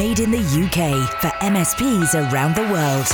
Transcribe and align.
Made 0.00 0.20
in 0.20 0.30
the 0.30 0.38
UK 0.38 1.20
for 1.20 1.28
MSPs 1.44 2.14
around 2.14 2.54
the 2.54 2.62
world. 2.72 3.04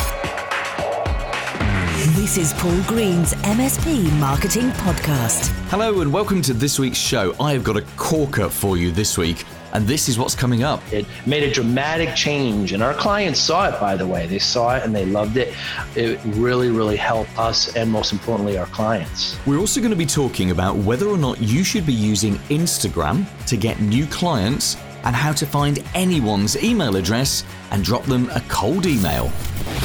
This 2.15 2.39
is 2.39 2.53
Paul 2.53 2.81
Green's 2.83 3.35
MSP 3.43 4.17
Marketing 4.21 4.69
Podcast. 4.71 5.49
Hello, 5.69 6.01
and 6.01 6.13
welcome 6.13 6.41
to 6.43 6.55
this 6.55 6.79
week's 6.79 6.97
show. 6.97 7.35
I 7.41 7.55
have 7.55 7.65
got 7.65 7.77
a 7.77 7.83
corker 7.97 8.49
for 8.49 8.77
you 8.77 8.93
this 8.93 9.19
week, 9.19 9.45
and 9.73 9.85
this 9.89 10.09
is 10.09 10.17
what's 10.17 10.37
coming 10.37 10.63
up. 10.63 10.81
It 10.93 11.07
made 11.27 11.43
a 11.43 11.51
dramatic 11.51 12.15
change, 12.15 12.71
and 12.71 12.85
our 12.85 12.95
clients 12.95 13.41
saw 13.41 13.67
it, 13.69 13.81
by 13.81 13.97
the 13.97 14.07
way. 14.07 14.29
They 14.29 14.39
saw 14.39 14.77
it 14.77 14.85
and 14.85 14.95
they 14.95 15.07
loved 15.07 15.39
it. 15.39 15.57
It 15.97 16.21
really, 16.25 16.71
really 16.71 16.97
helped 16.97 17.37
us 17.37 17.75
and, 17.75 17.91
most 17.91 18.13
importantly, 18.13 18.59
our 18.59 18.67
clients. 18.67 19.37
We're 19.45 19.59
also 19.59 19.81
going 19.81 19.91
to 19.91 19.97
be 19.97 20.07
talking 20.07 20.53
about 20.53 20.77
whether 20.77 21.09
or 21.09 21.19
not 21.19 21.41
you 21.41 21.65
should 21.65 21.85
be 21.85 21.95
using 21.95 22.35
Instagram 22.49 23.27
to 23.47 23.57
get 23.57 23.81
new 23.81 24.07
clients 24.07 24.77
and 25.07 25.17
how 25.17 25.33
to 25.33 25.47
find 25.47 25.83
anyone's 25.95 26.63
email 26.63 26.97
address 26.97 27.45
and 27.71 27.83
drop 27.83 28.03
them 28.05 28.29
a 28.35 28.41
cold 28.49 28.85
email. 28.87 29.33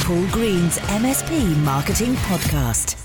Paul 0.02 0.28
Green's 0.28 0.80
MSP 0.80 1.56
Marketing 1.64 2.16
Podcast. 2.16 2.98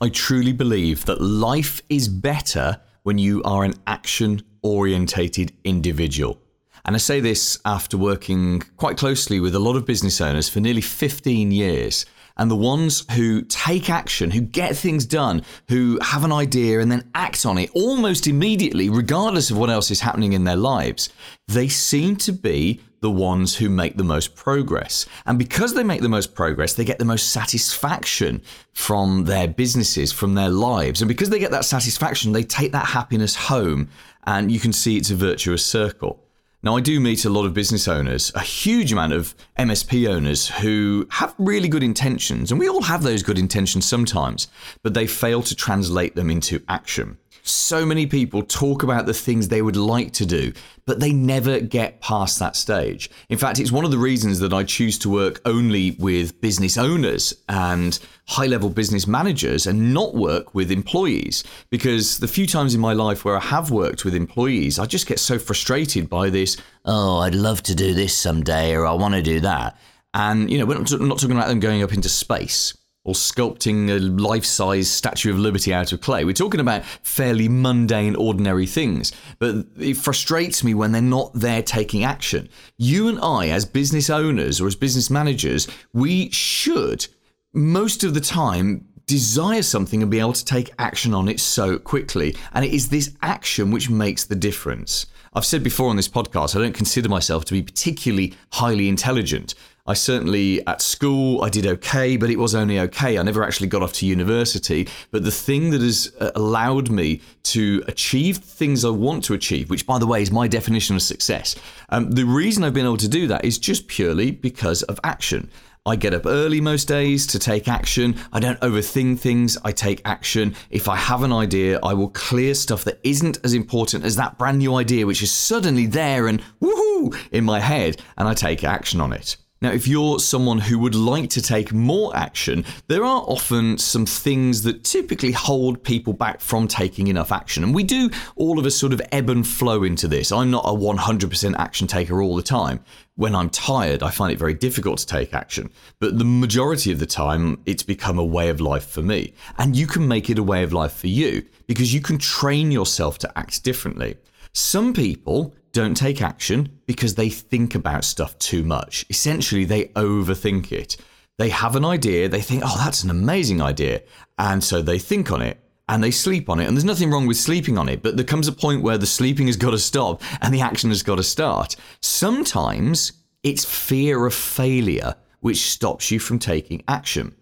I 0.00 0.10
truly 0.10 0.52
believe 0.52 1.06
that 1.06 1.22
life 1.22 1.80
is 1.88 2.06
better 2.06 2.80
when 3.02 3.16
you 3.16 3.42
are 3.44 3.64
an 3.64 3.74
action 3.86 4.42
orientated 4.62 5.52
individual. 5.64 6.38
And 6.84 6.94
I 6.94 6.98
say 6.98 7.20
this 7.20 7.58
after 7.64 7.96
working 7.96 8.60
quite 8.76 8.98
closely 8.98 9.40
with 9.40 9.54
a 9.54 9.58
lot 9.58 9.74
of 9.74 9.86
business 9.86 10.20
owners 10.20 10.50
for 10.50 10.60
nearly 10.60 10.82
15 10.82 11.50
years. 11.50 12.04
And 12.36 12.50
the 12.50 12.56
ones 12.56 13.04
who 13.12 13.42
take 13.42 13.88
action, 13.88 14.32
who 14.32 14.40
get 14.40 14.76
things 14.76 15.06
done, 15.06 15.42
who 15.68 15.98
have 16.02 16.24
an 16.24 16.32
idea 16.32 16.80
and 16.80 16.90
then 16.90 17.08
act 17.14 17.46
on 17.46 17.58
it 17.58 17.70
almost 17.74 18.26
immediately, 18.26 18.88
regardless 18.88 19.50
of 19.50 19.56
what 19.56 19.70
else 19.70 19.90
is 19.90 20.00
happening 20.00 20.32
in 20.32 20.44
their 20.44 20.56
lives, 20.56 21.10
they 21.46 21.68
seem 21.68 22.16
to 22.16 22.32
be 22.32 22.80
the 23.04 23.10
ones 23.10 23.54
who 23.54 23.68
make 23.68 23.98
the 23.98 24.02
most 24.02 24.34
progress. 24.34 25.04
And 25.26 25.38
because 25.38 25.74
they 25.74 25.84
make 25.84 26.00
the 26.00 26.08
most 26.08 26.34
progress, 26.34 26.72
they 26.72 26.86
get 26.86 26.98
the 26.98 27.04
most 27.04 27.28
satisfaction 27.28 28.40
from 28.72 29.24
their 29.24 29.46
businesses, 29.46 30.10
from 30.10 30.34
their 30.34 30.48
lives. 30.48 31.02
And 31.02 31.08
because 31.08 31.28
they 31.28 31.38
get 31.38 31.50
that 31.50 31.66
satisfaction, 31.66 32.32
they 32.32 32.44
take 32.44 32.72
that 32.72 32.86
happiness 32.86 33.36
home. 33.36 33.90
And 34.26 34.50
you 34.50 34.58
can 34.58 34.72
see 34.72 34.96
it's 34.96 35.10
a 35.10 35.16
virtuous 35.16 35.64
circle. 35.64 36.23
Now, 36.64 36.78
I 36.78 36.80
do 36.80 36.98
meet 36.98 37.26
a 37.26 37.30
lot 37.30 37.44
of 37.44 37.52
business 37.52 37.86
owners, 37.86 38.32
a 38.34 38.40
huge 38.40 38.90
amount 38.90 39.12
of 39.12 39.34
MSP 39.58 40.08
owners 40.08 40.48
who 40.48 41.06
have 41.10 41.34
really 41.36 41.68
good 41.68 41.82
intentions, 41.82 42.50
and 42.50 42.58
we 42.58 42.70
all 42.70 42.80
have 42.80 43.02
those 43.02 43.22
good 43.22 43.38
intentions 43.38 43.84
sometimes, 43.84 44.48
but 44.82 44.94
they 44.94 45.06
fail 45.06 45.42
to 45.42 45.54
translate 45.54 46.14
them 46.14 46.30
into 46.30 46.62
action. 46.66 47.18
So 47.46 47.84
many 47.84 48.06
people 48.06 48.42
talk 48.42 48.82
about 48.82 49.04
the 49.04 49.12
things 49.12 49.48
they 49.48 49.60
would 49.60 49.76
like 49.76 50.12
to 50.14 50.24
do, 50.24 50.54
but 50.86 50.98
they 50.98 51.12
never 51.12 51.60
get 51.60 52.00
past 52.00 52.38
that 52.38 52.56
stage. 52.56 53.10
In 53.28 53.36
fact, 53.36 53.58
it's 53.58 53.70
one 53.70 53.84
of 53.84 53.90
the 53.90 53.98
reasons 53.98 54.38
that 54.38 54.54
I 54.54 54.64
choose 54.64 54.98
to 55.00 55.10
work 55.10 55.42
only 55.44 55.90
with 55.98 56.40
business 56.40 56.78
owners 56.78 57.34
and 57.50 57.98
high 58.26 58.46
level 58.46 58.70
business 58.70 59.06
managers 59.06 59.66
and 59.66 59.92
not 59.92 60.14
work 60.14 60.54
with 60.54 60.70
employees. 60.70 61.44
Because 61.68 62.16
the 62.16 62.28
few 62.28 62.46
times 62.46 62.74
in 62.74 62.80
my 62.80 62.94
life 62.94 63.26
where 63.26 63.36
I 63.36 63.40
have 63.40 63.70
worked 63.70 64.06
with 64.06 64.14
employees, 64.14 64.78
I 64.78 64.86
just 64.86 65.06
get 65.06 65.18
so 65.20 65.38
frustrated 65.38 66.08
by 66.08 66.30
this 66.30 66.56
oh, 66.86 67.18
I'd 67.18 67.34
love 67.34 67.62
to 67.64 67.74
do 67.74 67.92
this 67.92 68.16
someday, 68.16 68.74
or 68.74 68.86
I 68.86 68.92
want 68.92 69.14
to 69.14 69.22
do 69.22 69.40
that. 69.40 69.78
And, 70.14 70.50
you 70.50 70.58
know, 70.58 70.64
we're 70.64 70.78
not 70.78 70.86
talking 70.88 71.32
about 71.32 71.48
them 71.48 71.60
going 71.60 71.82
up 71.82 71.92
into 71.92 72.08
space 72.08 72.74
or 73.04 73.12
sculpting 73.12 73.90
a 73.90 73.98
life 74.00 74.44
size 74.44 74.90
Statue 74.90 75.30
of 75.30 75.38
Liberty 75.38 75.72
out 75.72 75.92
of 75.92 76.00
clay. 76.00 76.24
We're 76.24 76.32
talking 76.32 76.60
about 76.60 76.84
fairly 77.02 77.48
mundane, 77.48 78.16
ordinary 78.16 78.66
things. 78.66 79.12
But 79.38 79.66
it 79.78 79.98
frustrates 79.98 80.64
me 80.64 80.74
when 80.74 80.92
they're 80.92 81.02
not 81.02 81.32
there 81.34 81.62
taking 81.62 82.02
action. 82.02 82.48
You 82.78 83.08
and 83.08 83.20
I, 83.20 83.48
as 83.48 83.66
business 83.66 84.08
owners 84.08 84.60
or 84.60 84.66
as 84.66 84.74
business 84.74 85.10
managers, 85.10 85.68
we 85.92 86.30
should, 86.30 87.06
most 87.52 88.04
of 88.04 88.14
the 88.14 88.20
time, 88.20 88.88
desire 89.06 89.62
something 89.62 90.00
and 90.00 90.10
be 90.10 90.18
able 90.18 90.32
to 90.32 90.44
take 90.44 90.72
action 90.78 91.12
on 91.12 91.28
it 91.28 91.40
so 91.40 91.78
quickly. 91.78 92.34
And 92.54 92.64
it 92.64 92.72
is 92.72 92.88
this 92.88 93.14
action 93.20 93.70
which 93.70 93.90
makes 93.90 94.24
the 94.24 94.34
difference. 94.34 95.06
I've 95.34 95.44
said 95.44 95.62
before 95.62 95.90
on 95.90 95.96
this 95.96 96.08
podcast, 96.08 96.56
I 96.56 96.62
don't 96.62 96.72
consider 96.72 97.08
myself 97.08 97.44
to 97.46 97.52
be 97.52 97.62
particularly 97.62 98.34
highly 98.52 98.88
intelligent. 98.88 99.54
I 99.86 99.92
certainly 99.92 100.66
at 100.66 100.80
school 100.80 101.44
I 101.44 101.50
did 101.50 101.66
okay, 101.66 102.16
but 102.16 102.30
it 102.30 102.38
was 102.38 102.54
only 102.54 102.80
okay. 102.80 103.18
I 103.18 103.22
never 103.22 103.44
actually 103.44 103.66
got 103.66 103.82
off 103.82 103.92
to 103.94 104.06
university. 104.06 104.88
But 105.10 105.24
the 105.24 105.30
thing 105.30 105.68
that 105.72 105.82
has 105.82 106.10
uh, 106.20 106.30
allowed 106.34 106.88
me 106.88 107.20
to 107.42 107.84
achieve 107.86 108.38
things 108.38 108.82
I 108.86 108.88
want 108.88 109.24
to 109.24 109.34
achieve, 109.34 109.68
which 109.68 109.86
by 109.86 109.98
the 109.98 110.06
way 110.06 110.22
is 110.22 110.30
my 110.30 110.48
definition 110.48 110.96
of 110.96 111.02
success, 111.02 111.54
um, 111.90 112.10
the 112.12 112.24
reason 112.24 112.64
I've 112.64 112.72
been 112.72 112.86
able 112.86 112.96
to 112.96 113.08
do 113.08 113.26
that 113.26 113.44
is 113.44 113.58
just 113.58 113.86
purely 113.86 114.30
because 114.30 114.82
of 114.84 114.98
action. 115.04 115.50
I 115.84 115.96
get 115.96 116.14
up 116.14 116.24
early 116.24 116.62
most 116.62 116.88
days 116.88 117.26
to 117.26 117.38
take 117.38 117.68
action. 117.68 118.16
I 118.32 118.40
don't 118.40 118.58
overthink 118.60 119.18
things. 119.18 119.58
I 119.64 119.72
take 119.72 120.00
action. 120.06 120.56
If 120.70 120.88
I 120.88 120.96
have 120.96 121.22
an 121.22 121.32
idea, 121.32 121.78
I 121.82 121.92
will 121.92 122.08
clear 122.08 122.54
stuff 122.54 122.84
that 122.84 123.00
isn't 123.04 123.36
as 123.44 123.52
important 123.52 124.06
as 124.06 124.16
that 124.16 124.38
brand 124.38 124.60
new 124.60 124.76
idea, 124.76 125.04
which 125.04 125.22
is 125.22 125.30
suddenly 125.30 125.84
there 125.84 126.26
and 126.26 126.42
woohoo 126.62 127.14
in 127.32 127.44
my 127.44 127.60
head, 127.60 128.00
and 128.16 128.26
I 128.26 128.32
take 128.32 128.64
action 128.64 128.98
on 128.98 129.12
it. 129.12 129.36
Now, 129.64 129.72
if 129.72 129.88
you're 129.88 130.18
someone 130.18 130.58
who 130.58 130.78
would 130.80 130.94
like 130.94 131.30
to 131.30 131.40
take 131.40 131.72
more 131.72 132.14
action, 132.14 132.66
there 132.86 133.02
are 133.02 133.22
often 133.22 133.78
some 133.78 134.04
things 134.04 134.62
that 134.64 134.84
typically 134.84 135.32
hold 135.32 135.82
people 135.82 136.12
back 136.12 136.42
from 136.42 136.68
taking 136.68 137.06
enough 137.06 137.32
action. 137.32 137.64
And 137.64 137.74
we 137.74 137.82
do 137.82 138.10
all 138.36 138.58
of 138.58 138.66
us 138.66 138.76
sort 138.76 138.92
of 138.92 139.00
ebb 139.10 139.30
and 139.30 139.46
flow 139.46 139.82
into 139.82 140.06
this. 140.06 140.32
I'm 140.32 140.50
not 140.50 140.66
a 140.66 140.72
100% 140.72 141.56
action 141.56 141.86
taker 141.86 142.20
all 142.20 142.36
the 142.36 142.42
time. 142.42 142.84
When 143.16 143.34
I'm 143.34 143.48
tired, 143.48 144.02
I 144.02 144.10
find 144.10 144.30
it 144.30 144.38
very 144.38 144.52
difficult 144.52 144.98
to 144.98 145.06
take 145.06 145.32
action. 145.32 145.70
But 145.98 146.18
the 146.18 146.26
majority 146.26 146.92
of 146.92 146.98
the 146.98 147.06
time, 147.06 147.62
it's 147.64 147.82
become 147.82 148.18
a 148.18 148.24
way 148.24 148.50
of 148.50 148.60
life 148.60 148.86
for 148.86 149.00
me. 149.00 149.32
And 149.56 149.74
you 149.74 149.86
can 149.86 150.06
make 150.06 150.28
it 150.28 150.38
a 150.38 150.42
way 150.42 150.62
of 150.62 150.74
life 150.74 150.92
for 150.92 151.06
you 151.06 151.42
because 151.66 151.94
you 151.94 152.02
can 152.02 152.18
train 152.18 152.70
yourself 152.70 153.16
to 153.20 153.38
act 153.38 153.64
differently. 153.64 154.16
Some 154.52 154.92
people 154.92 155.54
don't 155.74 155.94
take 155.94 156.22
action 156.22 156.80
because 156.86 157.16
they 157.16 157.28
think 157.28 157.74
about 157.74 158.04
stuff 158.04 158.38
too 158.38 158.62
much. 158.62 159.04
Essentially, 159.10 159.64
they 159.64 159.86
overthink 159.88 160.72
it. 160.72 160.96
They 161.36 161.50
have 161.50 161.74
an 161.74 161.84
idea, 161.84 162.28
they 162.28 162.40
think, 162.40 162.62
oh, 162.64 162.76
that's 162.78 163.02
an 163.02 163.10
amazing 163.10 163.60
idea. 163.60 164.02
And 164.38 164.62
so 164.62 164.80
they 164.80 165.00
think 165.00 165.32
on 165.32 165.42
it 165.42 165.60
and 165.88 166.02
they 166.02 166.12
sleep 166.12 166.48
on 166.48 166.60
it. 166.60 166.66
And 166.66 166.76
there's 166.76 166.84
nothing 166.84 167.10
wrong 167.10 167.26
with 167.26 167.36
sleeping 167.36 167.76
on 167.76 167.88
it, 167.88 168.02
but 168.02 168.16
there 168.16 168.24
comes 168.24 168.46
a 168.46 168.52
point 168.52 168.82
where 168.82 168.96
the 168.96 169.06
sleeping 169.06 169.48
has 169.48 169.56
got 169.56 169.72
to 169.72 169.78
stop 169.78 170.22
and 170.40 170.54
the 170.54 170.60
action 170.60 170.90
has 170.90 171.02
got 171.02 171.16
to 171.16 171.24
start. 171.24 171.74
Sometimes 172.00 173.12
it's 173.42 173.64
fear 173.64 174.24
of 174.26 174.32
failure 174.32 175.16
which 175.40 175.68
stops 175.70 176.10
you 176.12 176.20
from 176.20 176.38
taking 176.38 176.84
action. 176.86 177.34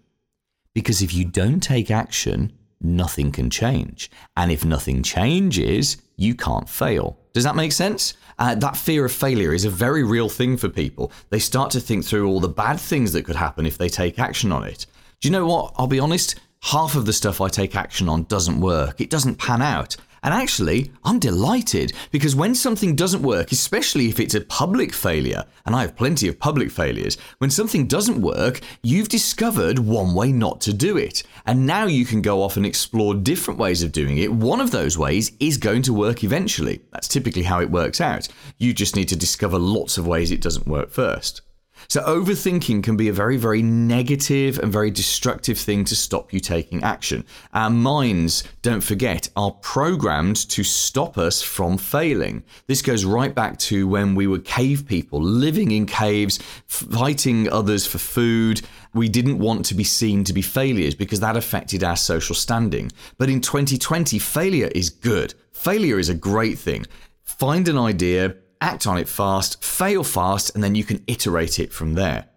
Because 0.73 1.03
if 1.03 1.13
you 1.13 1.23
don't 1.23 1.61
take 1.61 1.91
action, 1.91 2.51
nothing 2.81 3.31
can 3.31 3.51
change. 3.51 4.09
And 4.35 4.51
if 4.51 4.65
nothing 4.65 5.03
changes, 5.03 5.97
you 6.15 6.35
can't 6.35 6.69
fail. 6.69 7.17
Does 7.33 7.43
that 7.43 7.55
make 7.55 7.71
sense? 7.71 8.13
Uh, 8.39 8.55
that 8.55 8.77
fear 8.77 9.05
of 9.05 9.11
failure 9.11 9.53
is 9.53 9.65
a 9.65 9.69
very 9.69 10.03
real 10.03 10.29
thing 10.29 10.57
for 10.57 10.69
people. 10.69 11.11
They 11.29 11.39
start 11.39 11.71
to 11.71 11.79
think 11.79 12.05
through 12.05 12.27
all 12.27 12.39
the 12.39 12.49
bad 12.49 12.79
things 12.79 13.13
that 13.13 13.25
could 13.25 13.35
happen 13.35 13.65
if 13.65 13.77
they 13.77 13.89
take 13.89 14.19
action 14.19 14.51
on 14.51 14.63
it. 14.63 14.85
Do 15.21 15.27
you 15.27 15.31
know 15.31 15.45
what? 15.45 15.73
I'll 15.77 15.87
be 15.87 15.99
honest, 15.99 16.39
half 16.61 16.95
of 16.95 17.05
the 17.05 17.13
stuff 17.13 17.41
I 17.41 17.47
take 17.47 17.75
action 17.75 18.09
on 18.09 18.23
doesn't 18.23 18.59
work, 18.59 19.01
it 19.01 19.09
doesn't 19.09 19.39
pan 19.39 19.61
out. 19.61 19.95
And 20.23 20.33
actually, 20.33 20.91
I'm 21.03 21.19
delighted 21.19 21.93
because 22.11 22.35
when 22.35 22.55
something 22.55 22.95
doesn't 22.95 23.21
work, 23.21 23.51
especially 23.51 24.07
if 24.07 24.19
it's 24.19 24.35
a 24.35 24.41
public 24.41 24.93
failure, 24.93 25.43
and 25.65 25.75
I 25.75 25.81
have 25.81 25.97
plenty 25.97 26.27
of 26.29 26.39
public 26.39 26.71
failures, 26.71 27.17
when 27.39 27.49
something 27.49 27.87
doesn't 27.87 28.21
work, 28.21 28.61
you've 28.81 29.09
discovered 29.09 29.79
one 29.79 30.15
way 30.15 30.31
not 30.31 30.61
to 30.61 30.73
do 30.73 30.97
it. 30.97 31.23
And 31.45 31.67
now 31.67 31.85
you 31.85 32.05
can 32.05 32.21
go 32.21 32.41
off 32.41 32.55
and 32.55 32.65
explore 32.65 33.13
different 33.13 33.59
ways 33.59 33.83
of 33.83 33.91
doing 33.91 34.17
it. 34.17 34.31
One 34.31 34.61
of 34.61 34.71
those 34.71 34.97
ways 34.97 35.33
is 35.39 35.57
going 35.57 35.81
to 35.83 35.93
work 35.93 36.23
eventually. 36.23 36.81
That's 36.91 37.09
typically 37.09 37.43
how 37.43 37.59
it 37.59 37.69
works 37.69 37.99
out. 37.99 38.29
You 38.57 38.73
just 38.73 38.95
need 38.95 39.09
to 39.09 39.17
discover 39.17 39.59
lots 39.59 39.97
of 39.97 40.07
ways 40.07 40.31
it 40.31 40.41
doesn't 40.41 40.67
work 40.67 40.89
first. 40.89 41.41
So, 41.87 42.01
overthinking 42.01 42.83
can 42.83 42.97
be 42.97 43.09
a 43.09 43.13
very, 43.13 43.37
very 43.37 43.61
negative 43.61 44.59
and 44.59 44.71
very 44.71 44.91
destructive 44.91 45.57
thing 45.57 45.85
to 45.85 45.95
stop 45.95 46.33
you 46.33 46.39
taking 46.39 46.83
action. 46.83 47.25
Our 47.53 47.69
minds, 47.69 48.43
don't 48.61 48.83
forget, 48.83 49.29
are 49.35 49.51
programmed 49.51 50.49
to 50.49 50.63
stop 50.63 51.17
us 51.17 51.41
from 51.41 51.77
failing. 51.77 52.43
This 52.67 52.81
goes 52.81 53.05
right 53.05 53.33
back 53.33 53.57
to 53.59 53.87
when 53.87 54.15
we 54.15 54.27
were 54.27 54.39
cave 54.39 54.85
people, 54.87 55.21
living 55.21 55.71
in 55.71 55.85
caves, 55.85 56.39
fighting 56.67 57.49
others 57.49 57.85
for 57.85 57.97
food. 57.97 58.61
We 58.93 59.09
didn't 59.09 59.39
want 59.39 59.65
to 59.67 59.75
be 59.75 59.83
seen 59.83 60.23
to 60.25 60.33
be 60.33 60.41
failures 60.41 60.95
because 60.95 61.19
that 61.19 61.37
affected 61.37 61.83
our 61.83 61.95
social 61.95 62.35
standing. 62.35 62.91
But 63.17 63.29
in 63.29 63.41
2020, 63.41 64.19
failure 64.19 64.69
is 64.75 64.89
good. 64.89 65.33
Failure 65.51 65.99
is 65.99 66.09
a 66.09 66.13
great 66.15 66.59
thing. 66.59 66.85
Find 67.23 67.67
an 67.67 67.77
idea, 67.77 68.35
act 68.63 68.87
on 68.87 68.97
it 68.97 69.07
fast, 69.07 69.63
fail 69.63 70.03
fast, 70.03 70.55
and 70.55 70.63
then 70.63 70.73
you 70.73 70.83
can 70.83 71.03
iterate 71.05 71.59
it 71.59 71.73
from 71.73 71.93
there. 71.93 72.29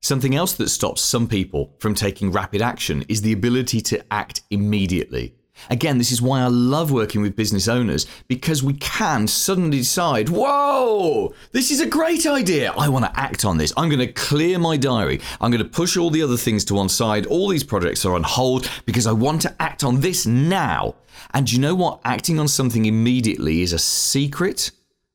Something 0.00 0.34
else 0.34 0.54
that 0.54 0.68
stops 0.68 1.00
some 1.00 1.28
people 1.28 1.74
from 1.78 1.94
taking 1.94 2.32
rapid 2.32 2.60
action 2.60 3.04
is 3.08 3.22
the 3.22 3.32
ability 3.32 3.80
to 3.82 4.04
act 4.12 4.42
immediately. 4.50 5.34
Again, 5.70 5.98
this 5.98 6.10
is 6.10 6.20
why 6.20 6.40
I 6.40 6.48
love 6.48 6.90
working 6.90 7.22
with 7.22 7.36
business 7.36 7.68
owners 7.68 8.06
because 8.28 8.62
we 8.62 8.74
can 8.74 9.26
suddenly 9.28 9.78
decide, 9.78 10.28
whoa, 10.28 11.32
this 11.52 11.70
is 11.70 11.80
a 11.80 11.86
great 11.86 12.26
idea. 12.26 12.72
I 12.76 12.88
want 12.88 13.04
to 13.04 13.20
act 13.20 13.44
on 13.44 13.56
this. 13.56 13.72
I'm 13.76 13.88
going 13.88 14.00
to 14.00 14.12
clear 14.12 14.58
my 14.58 14.76
diary. 14.76 15.20
I'm 15.40 15.50
going 15.50 15.62
to 15.62 15.68
push 15.68 15.96
all 15.96 16.10
the 16.10 16.22
other 16.22 16.36
things 16.36 16.64
to 16.66 16.74
one 16.74 16.88
side. 16.88 17.26
All 17.26 17.48
these 17.48 17.64
projects 17.64 18.04
are 18.04 18.14
on 18.14 18.24
hold 18.24 18.68
because 18.84 19.06
I 19.06 19.12
want 19.12 19.42
to 19.42 19.62
act 19.62 19.84
on 19.84 20.00
this 20.00 20.26
now. 20.26 20.96
And 21.32 21.50
you 21.50 21.58
know 21.60 21.74
what? 21.74 22.00
Acting 22.04 22.38
on 22.40 22.48
something 22.48 22.86
immediately 22.86 23.62
is 23.62 23.72
a 23.72 23.78
secret 23.78 24.70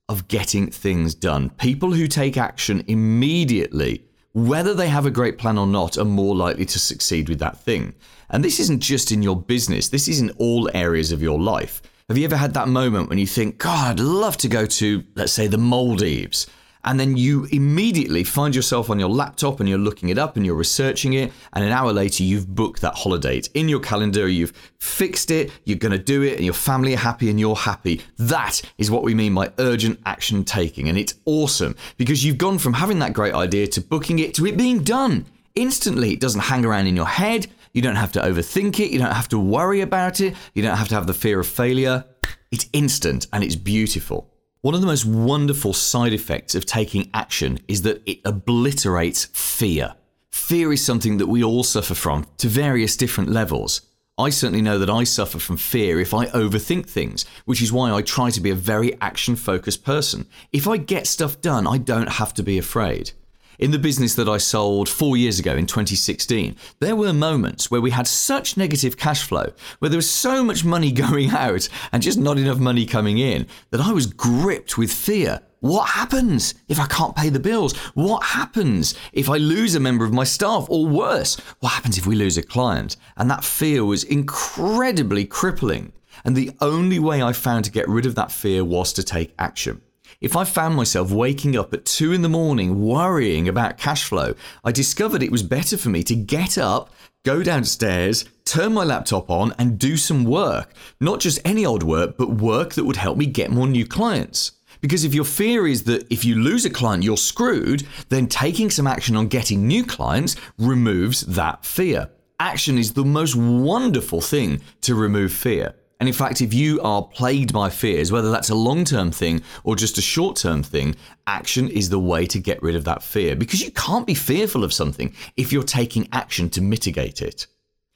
of 0.09 0.27
getting 0.27 0.69
things 0.69 1.15
done. 1.15 1.51
People 1.51 1.93
who 1.93 2.07
take 2.07 2.35
action 2.35 2.83
immediately, 2.87 4.03
whether 4.33 4.73
they 4.73 4.89
have 4.89 5.05
a 5.05 5.11
great 5.11 5.37
plan 5.37 5.57
or 5.57 5.67
not, 5.67 5.97
are 5.97 6.03
more 6.03 6.35
likely 6.35 6.65
to 6.65 6.79
succeed 6.79 7.29
with 7.29 7.39
that 7.39 7.61
thing. 7.61 7.93
And 8.29 8.43
this 8.43 8.59
isn't 8.59 8.81
just 8.81 9.11
in 9.11 9.23
your 9.23 9.39
business, 9.39 9.87
this 9.87 10.07
is 10.07 10.19
in 10.19 10.31
all 10.31 10.69
areas 10.73 11.11
of 11.11 11.21
your 11.21 11.39
life. 11.39 11.81
Have 12.09 12.17
you 12.17 12.25
ever 12.25 12.37
had 12.37 12.55
that 12.55 12.67
moment 12.67 13.07
when 13.07 13.19
you 13.19 13.27
think, 13.27 13.59
God, 13.59 13.87
I'd 13.87 13.99
love 13.99 14.35
to 14.37 14.47
go 14.47 14.65
to, 14.65 15.03
let's 15.15 15.31
say, 15.31 15.45
the 15.45 15.59
Maldives? 15.59 16.47
And 16.89 16.99
then 16.99 17.17
you 17.17 17.45
immediately 17.51 18.23
find 18.23 18.55
yourself 18.55 18.89
on 18.89 18.97
your 18.97 19.09
laptop 19.09 19.59
and 19.59 19.69
you're 19.69 19.77
looking 19.77 20.09
it 20.09 20.17
up 20.17 20.37
and 20.37 20.43
you're 20.43 20.55
researching 20.55 21.13
it. 21.13 21.31
And 21.53 21.63
an 21.63 21.71
hour 21.71 21.93
later, 21.93 22.23
you've 22.23 22.55
booked 22.55 22.81
that 22.81 22.95
holiday. 22.95 23.37
It's 23.37 23.47
in 23.49 23.69
your 23.69 23.79
calendar, 23.79 24.27
you've 24.27 24.53
fixed 24.79 25.29
it, 25.29 25.51
you're 25.65 25.77
going 25.77 25.91
to 25.91 25.99
do 25.99 26.23
it, 26.23 26.37
and 26.37 26.43
your 26.43 26.55
family 26.55 26.95
are 26.95 26.97
happy 26.97 27.29
and 27.29 27.39
you're 27.39 27.55
happy. 27.55 28.01
That 28.17 28.63
is 28.79 28.89
what 28.89 29.03
we 29.03 29.13
mean 29.13 29.35
by 29.35 29.51
urgent 29.59 29.99
action 30.07 30.43
taking. 30.43 30.89
And 30.89 30.97
it's 30.97 31.13
awesome 31.25 31.75
because 31.97 32.25
you've 32.25 32.39
gone 32.39 32.57
from 32.57 32.73
having 32.73 32.97
that 32.99 33.13
great 33.13 33.35
idea 33.35 33.67
to 33.67 33.81
booking 33.81 34.17
it 34.17 34.33
to 34.33 34.47
it 34.47 34.57
being 34.57 34.81
done 34.81 35.27
instantly. 35.53 36.13
It 36.13 36.19
doesn't 36.19 36.41
hang 36.41 36.65
around 36.65 36.87
in 36.87 36.95
your 36.95 37.05
head. 37.05 37.45
You 37.71 37.83
don't 37.83 37.97
have 37.97 38.13
to 38.13 38.19
overthink 38.19 38.79
it. 38.79 38.89
You 38.89 38.97
don't 38.97 39.13
have 39.13 39.29
to 39.29 39.37
worry 39.37 39.81
about 39.81 40.21
it. 40.21 40.35
You 40.55 40.63
don't 40.63 40.77
have 40.77 40.87
to 40.87 40.95
have 40.95 41.05
the 41.05 41.13
fear 41.13 41.39
of 41.39 41.45
failure. 41.45 42.03
It's 42.49 42.67
instant 42.73 43.27
and 43.31 43.43
it's 43.43 43.55
beautiful. 43.55 44.33
One 44.61 44.75
of 44.75 44.81
the 44.81 44.87
most 44.87 45.05
wonderful 45.05 45.71
side 45.71 46.11
effects 46.11 46.53
of 46.53 46.65
taking 46.65 47.09
action 47.13 47.59
is 47.69 47.83
that 47.83 48.03
it 48.05 48.19
obliterates 48.25 49.23
fear. 49.31 49.95
Fear 50.31 50.73
is 50.73 50.83
something 50.85 51.17
that 51.17 51.27
we 51.27 51.41
all 51.41 51.63
suffer 51.63 51.93
from 51.93 52.25
to 52.39 52.49
various 52.49 52.97
different 52.97 53.29
levels. 53.29 53.83
I 54.17 54.29
certainly 54.29 54.61
know 54.61 54.77
that 54.77 54.89
I 54.89 55.05
suffer 55.05 55.39
from 55.39 55.55
fear 55.55 56.01
if 56.01 56.13
I 56.13 56.25
overthink 56.25 56.87
things, 56.89 57.23
which 57.45 57.61
is 57.61 57.71
why 57.71 57.93
I 57.93 58.01
try 58.01 58.31
to 58.31 58.41
be 58.41 58.49
a 58.49 58.55
very 58.55 58.99
action 58.99 59.37
focused 59.37 59.85
person. 59.85 60.27
If 60.51 60.67
I 60.67 60.75
get 60.75 61.07
stuff 61.07 61.39
done, 61.39 61.65
I 61.65 61.77
don't 61.77 62.09
have 62.09 62.33
to 62.33 62.43
be 62.43 62.57
afraid. 62.57 63.13
In 63.59 63.71
the 63.71 63.77
business 63.77 64.15
that 64.15 64.29
I 64.29 64.37
sold 64.37 64.87
four 64.87 65.17
years 65.17 65.37
ago 65.37 65.53
in 65.53 65.65
2016, 65.65 66.55
there 66.79 66.95
were 66.95 67.11
moments 67.11 67.69
where 67.69 67.81
we 67.81 67.91
had 67.91 68.07
such 68.07 68.55
negative 68.55 68.95
cash 68.95 69.21
flow, 69.21 69.51
where 69.79 69.89
there 69.89 69.97
was 69.97 70.09
so 70.09 70.45
much 70.45 70.63
money 70.63 70.91
going 70.93 71.31
out 71.31 71.67
and 71.91 72.01
just 72.01 72.17
not 72.17 72.37
enough 72.37 72.57
money 72.57 72.85
coming 72.85 73.17
in, 73.17 73.47
that 73.71 73.81
I 73.81 73.91
was 73.91 74.05
gripped 74.05 74.77
with 74.77 74.93
fear. 74.93 75.41
What 75.59 75.89
happens 75.89 76.53
if 76.69 76.79
I 76.79 76.85
can't 76.85 77.17
pay 77.17 77.27
the 77.27 77.41
bills? 77.41 77.75
What 77.95 78.23
happens 78.23 78.95
if 79.11 79.29
I 79.29 79.35
lose 79.35 79.75
a 79.75 79.81
member 79.81 80.05
of 80.05 80.13
my 80.13 80.23
staff? 80.23 80.67
Or 80.69 80.87
worse, 80.87 81.35
what 81.59 81.73
happens 81.73 81.97
if 81.97 82.07
we 82.07 82.15
lose 82.15 82.37
a 82.37 82.43
client? 82.43 82.95
And 83.17 83.29
that 83.29 83.43
fear 83.43 83.83
was 83.83 84.05
incredibly 84.05 85.25
crippling. 85.25 85.91
And 86.23 86.33
the 86.33 86.51
only 86.61 86.99
way 86.99 87.21
I 87.21 87.33
found 87.33 87.65
to 87.65 87.71
get 87.71 87.89
rid 87.89 88.05
of 88.05 88.15
that 88.15 88.31
fear 88.31 88.63
was 88.63 88.93
to 88.93 89.03
take 89.03 89.33
action. 89.37 89.81
If 90.21 90.35
I 90.35 90.43
found 90.43 90.75
myself 90.75 91.11
waking 91.11 91.55
up 91.55 91.73
at 91.73 91.85
two 91.85 92.11
in 92.11 92.23
the 92.23 92.27
morning 92.27 92.81
worrying 92.81 93.47
about 93.47 93.77
cash 93.77 94.03
flow, 94.03 94.33
I 94.65 94.73
discovered 94.73 95.23
it 95.23 95.31
was 95.31 95.43
better 95.43 95.77
for 95.77 95.87
me 95.87 96.03
to 96.03 96.13
get 96.13 96.57
up, 96.57 96.93
go 97.23 97.41
downstairs, 97.41 98.25
turn 98.43 98.73
my 98.73 98.83
laptop 98.83 99.29
on, 99.29 99.53
and 99.57 99.79
do 99.79 99.95
some 99.95 100.25
work. 100.25 100.73
Not 100.99 101.21
just 101.21 101.39
any 101.45 101.65
old 101.65 101.83
work, 101.83 102.17
but 102.17 102.31
work 102.31 102.73
that 102.73 102.83
would 102.83 102.97
help 102.97 103.17
me 103.17 103.27
get 103.27 103.49
more 103.49 103.65
new 103.65 103.85
clients. 103.85 104.51
Because 104.81 105.05
if 105.05 105.13
your 105.13 105.23
fear 105.23 105.65
is 105.65 105.83
that 105.83 106.05
if 106.11 106.25
you 106.25 106.35
lose 106.35 106.65
a 106.65 106.69
client, 106.69 107.03
you're 107.05 107.15
screwed, 107.15 107.87
then 108.09 108.27
taking 108.27 108.69
some 108.69 108.87
action 108.87 109.15
on 109.15 109.29
getting 109.29 109.67
new 109.67 109.85
clients 109.85 110.35
removes 110.57 111.21
that 111.21 111.63
fear. 111.63 112.09
Action 112.41 112.77
is 112.77 112.91
the 112.91 113.05
most 113.05 113.37
wonderful 113.37 114.19
thing 114.19 114.59
to 114.81 114.95
remove 114.95 115.31
fear. 115.31 115.75
And 115.99 116.07
in 116.07 116.15
fact, 116.15 116.41
if 116.41 116.53
you 116.53 116.79
are 116.81 117.03
plagued 117.03 117.51
by 117.51 117.69
fears, 117.69 118.11
whether 118.11 118.31
that's 118.31 118.49
a 118.49 118.55
long 118.55 118.85
term 118.85 119.11
thing 119.11 119.41
or 119.63 119.75
just 119.75 119.97
a 119.97 120.01
short 120.01 120.37
term 120.37 120.63
thing, 120.63 120.95
action 121.27 121.67
is 121.67 121.89
the 121.89 121.99
way 121.99 122.25
to 122.27 122.39
get 122.39 122.63
rid 122.63 122.75
of 122.75 122.85
that 122.85 123.03
fear 123.03 123.35
because 123.35 123.61
you 123.61 123.71
can't 123.71 124.07
be 124.07 124.13
fearful 124.13 124.63
of 124.63 124.73
something 124.73 125.13
if 125.35 125.51
you're 125.51 125.63
taking 125.63 126.07
action 126.13 126.49
to 126.51 126.61
mitigate 126.61 127.21
it. 127.21 127.47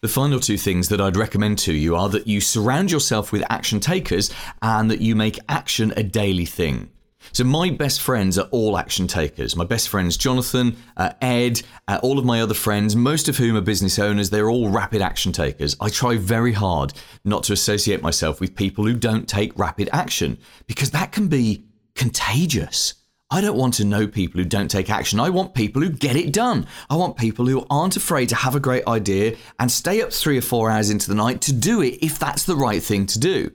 The 0.02 0.10
final 0.10 0.42
two 0.42 0.58
things 0.58 0.90
that 0.90 1.00
I'd 1.00 1.16
recommend 1.16 1.60
to 1.60 1.74
you 1.74 1.96
are 1.96 2.10
that 2.10 2.28
you 2.28 2.42
surround 2.42 2.92
yourself 2.92 3.32
with 3.32 3.42
action 3.50 3.80
takers 3.80 4.30
and 4.62 4.92
that 4.92 5.00
you 5.00 5.16
make 5.16 5.40
action 5.48 5.94
a 5.96 6.04
daily 6.04 6.46
thing. 6.46 6.90
So 7.32 7.44
my 7.44 7.70
best 7.70 8.02
friends 8.02 8.38
are 8.38 8.48
all 8.52 8.78
action 8.78 9.08
takers. 9.08 9.56
My 9.56 9.66
best 9.66 9.90
friends, 9.90 10.18
Jonathan, 10.18 10.76
uh, 10.98 11.14
Ed, 11.22 11.62
uh, 11.88 12.00
all 12.04 12.20
of 12.20 12.26
my 12.26 12.42
other 12.42 12.54
friends, 12.54 12.96
most 12.96 13.30
of 13.30 13.38
whom 13.38 13.56
are 13.56 13.62
business 13.62 13.98
owners, 13.98 14.30
they're 14.30 14.50
all 14.50 14.70
rapid 14.70 15.02
action 15.02 15.32
takers. 15.32 15.76
I 15.80 15.90
try 15.90 16.18
very 16.18 16.54
hard 16.54 16.94
not 17.24 17.44
to 17.44 17.54
associate 17.54 18.02
myself 18.02 18.40
with 18.40 18.56
people 18.56 18.86
who 18.86 18.94
don't 18.94 19.28
take 19.28 19.58
rapid 19.58 19.90
action 19.92 20.38
because 20.68 20.92
that 20.92 21.12
can 21.12 21.28
be 21.28 21.66
contagious. 21.96 22.96
I 23.34 23.42
don't 23.42 23.58
want 23.58 23.74
to 23.76 23.86
know 23.86 24.06
people 24.06 24.40
who 24.40 24.48
don't 24.48 24.70
take 24.70 24.92
action. 24.92 25.20
I 25.20 25.32
want 25.32 25.56
people 25.56 25.82
who 25.82 25.90
get 25.90 26.16
it 26.16 26.32
done. 26.32 26.68
I 26.88 26.96
want 26.96 27.18
people 27.18 27.48
who 27.48 27.66
aren't 27.68 27.98
afraid 27.98 28.30
to 28.30 28.36
have 28.36 28.54
a 28.54 28.60
great 28.60 28.86
idea 28.88 29.36
and 29.60 29.72
stay 29.72 30.04
up 30.04 30.14
three 30.14 30.38
or 30.38 30.42
four 30.42 30.70
hours 30.70 30.92
into 30.92 31.08
the 31.08 31.16
night 31.16 31.42
to 31.42 31.54
do 31.54 31.82
it 31.82 31.98
if 32.04 32.20
that's 32.20 32.44
the 32.44 32.56
right 32.56 32.84
thing 32.84 33.08
to 33.08 33.18
do. 33.18 33.52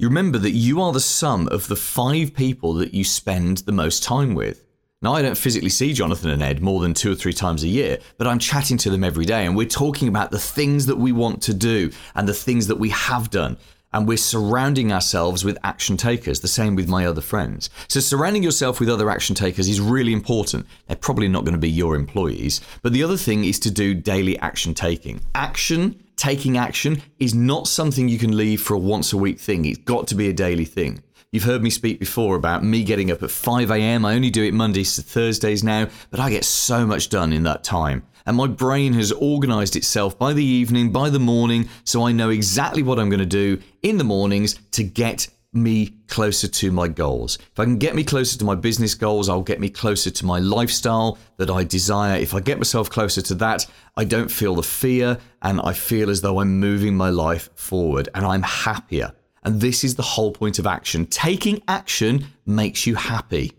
You 0.00 0.06
remember 0.06 0.38
that 0.38 0.52
you 0.52 0.80
are 0.80 0.92
the 0.92 1.00
sum 1.00 1.48
of 1.48 1.66
the 1.66 1.74
five 1.74 2.32
people 2.32 2.74
that 2.74 2.94
you 2.94 3.02
spend 3.02 3.58
the 3.58 3.72
most 3.72 4.04
time 4.04 4.36
with. 4.36 4.64
Now, 5.02 5.14
I 5.14 5.22
don't 5.22 5.36
physically 5.36 5.70
see 5.70 5.92
Jonathan 5.92 6.30
and 6.30 6.40
Ed 6.40 6.62
more 6.62 6.80
than 6.80 6.94
two 6.94 7.10
or 7.10 7.14
three 7.16 7.32
times 7.32 7.64
a 7.64 7.68
year, 7.68 7.98
but 8.16 8.28
I'm 8.28 8.38
chatting 8.38 8.76
to 8.78 8.90
them 8.90 9.02
every 9.02 9.24
day 9.24 9.44
and 9.44 9.56
we're 9.56 9.66
talking 9.66 10.06
about 10.06 10.30
the 10.30 10.38
things 10.38 10.86
that 10.86 10.98
we 10.98 11.10
want 11.10 11.42
to 11.42 11.54
do 11.54 11.90
and 12.14 12.28
the 12.28 12.32
things 12.32 12.68
that 12.68 12.78
we 12.78 12.90
have 12.90 13.30
done. 13.30 13.56
And 13.92 14.06
we're 14.06 14.18
surrounding 14.18 14.92
ourselves 14.92 15.44
with 15.44 15.58
action 15.64 15.96
takers, 15.96 16.38
the 16.38 16.46
same 16.46 16.76
with 16.76 16.88
my 16.88 17.04
other 17.04 17.20
friends. 17.20 17.68
So, 17.88 17.98
surrounding 17.98 18.44
yourself 18.44 18.78
with 18.78 18.88
other 18.88 19.10
action 19.10 19.34
takers 19.34 19.66
is 19.66 19.80
really 19.80 20.12
important. 20.12 20.66
They're 20.86 20.96
probably 20.96 21.26
not 21.26 21.44
going 21.44 21.54
to 21.54 21.58
be 21.58 21.70
your 21.70 21.96
employees. 21.96 22.60
But 22.82 22.92
the 22.92 23.02
other 23.02 23.16
thing 23.16 23.44
is 23.44 23.58
to 23.60 23.70
do 23.70 23.94
daily 23.94 24.38
action 24.38 24.74
taking. 24.74 25.22
Action 25.34 26.04
taking 26.18 26.58
action 26.58 27.00
is 27.18 27.34
not 27.34 27.66
something 27.66 28.08
you 28.08 28.18
can 28.18 28.36
leave 28.36 28.60
for 28.60 28.74
a 28.74 28.78
once 28.78 29.12
a 29.12 29.16
week 29.16 29.38
thing. 29.40 29.64
It's 29.64 29.78
got 29.78 30.06
to 30.08 30.14
be 30.14 30.28
a 30.28 30.32
daily 30.34 30.66
thing. 30.66 31.02
You've 31.30 31.44
heard 31.44 31.62
me 31.62 31.70
speak 31.70 32.00
before 32.00 32.36
about 32.36 32.64
me 32.64 32.82
getting 32.82 33.10
up 33.10 33.22
at 33.22 33.30
5 33.30 33.70
a.m. 33.70 34.04
I 34.04 34.14
only 34.14 34.30
do 34.30 34.44
it 34.44 34.54
Mondays 34.54 34.96
to 34.96 35.02
Thursdays 35.02 35.62
now, 35.62 35.88
but 36.10 36.20
I 36.20 36.30
get 36.30 36.44
so 36.44 36.86
much 36.86 37.10
done 37.10 37.32
in 37.32 37.42
that 37.44 37.64
time. 37.64 38.02
And 38.24 38.36
my 38.36 38.46
brain 38.46 38.94
has 38.94 39.12
organized 39.12 39.76
itself 39.76 40.18
by 40.18 40.32
the 40.32 40.44
evening, 40.44 40.90
by 40.90 41.10
the 41.10 41.18
morning, 41.18 41.68
so 41.84 42.06
I 42.06 42.12
know 42.12 42.30
exactly 42.30 42.82
what 42.82 42.98
I'm 42.98 43.10
going 43.10 43.20
to 43.20 43.26
do 43.26 43.60
in 43.82 43.98
the 43.98 44.04
mornings 44.04 44.58
to 44.72 44.84
get 44.84 45.28
me 45.52 45.94
closer 46.08 46.46
to 46.46 46.70
my 46.70 46.88
goals. 46.88 47.38
If 47.52 47.58
I 47.58 47.64
can 47.64 47.78
get 47.78 47.94
me 47.94 48.04
closer 48.04 48.38
to 48.38 48.44
my 48.44 48.54
business 48.54 48.94
goals, 48.94 49.28
I'll 49.28 49.42
get 49.42 49.60
me 49.60 49.70
closer 49.70 50.10
to 50.10 50.26
my 50.26 50.38
lifestyle 50.38 51.18
that 51.38 51.50
I 51.50 51.64
desire. 51.64 52.18
If 52.18 52.34
I 52.34 52.40
get 52.40 52.58
myself 52.58 52.90
closer 52.90 53.22
to 53.22 53.34
that, 53.36 53.66
I 53.96 54.04
don't 54.04 54.30
feel 54.30 54.54
the 54.54 54.62
fear 54.62 55.18
and 55.42 55.60
I 55.60 55.72
feel 55.72 56.10
as 56.10 56.20
though 56.20 56.40
I'm 56.40 56.60
moving 56.60 56.94
my 56.94 57.10
life 57.10 57.48
forward 57.54 58.08
and 58.14 58.26
I'm 58.26 58.42
happier. 58.42 59.12
And 59.44 59.60
this 59.60 59.84
is 59.84 59.94
the 59.94 60.02
whole 60.02 60.32
point 60.32 60.58
of 60.58 60.66
action. 60.66 61.06
Taking 61.06 61.62
action 61.68 62.26
makes 62.44 62.86
you 62.86 62.96
happy. 62.96 63.52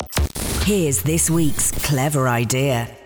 Here's 0.63 1.01
this 1.01 1.29
week's 1.29 1.71
clever 1.71 2.27
idea. 2.27 2.98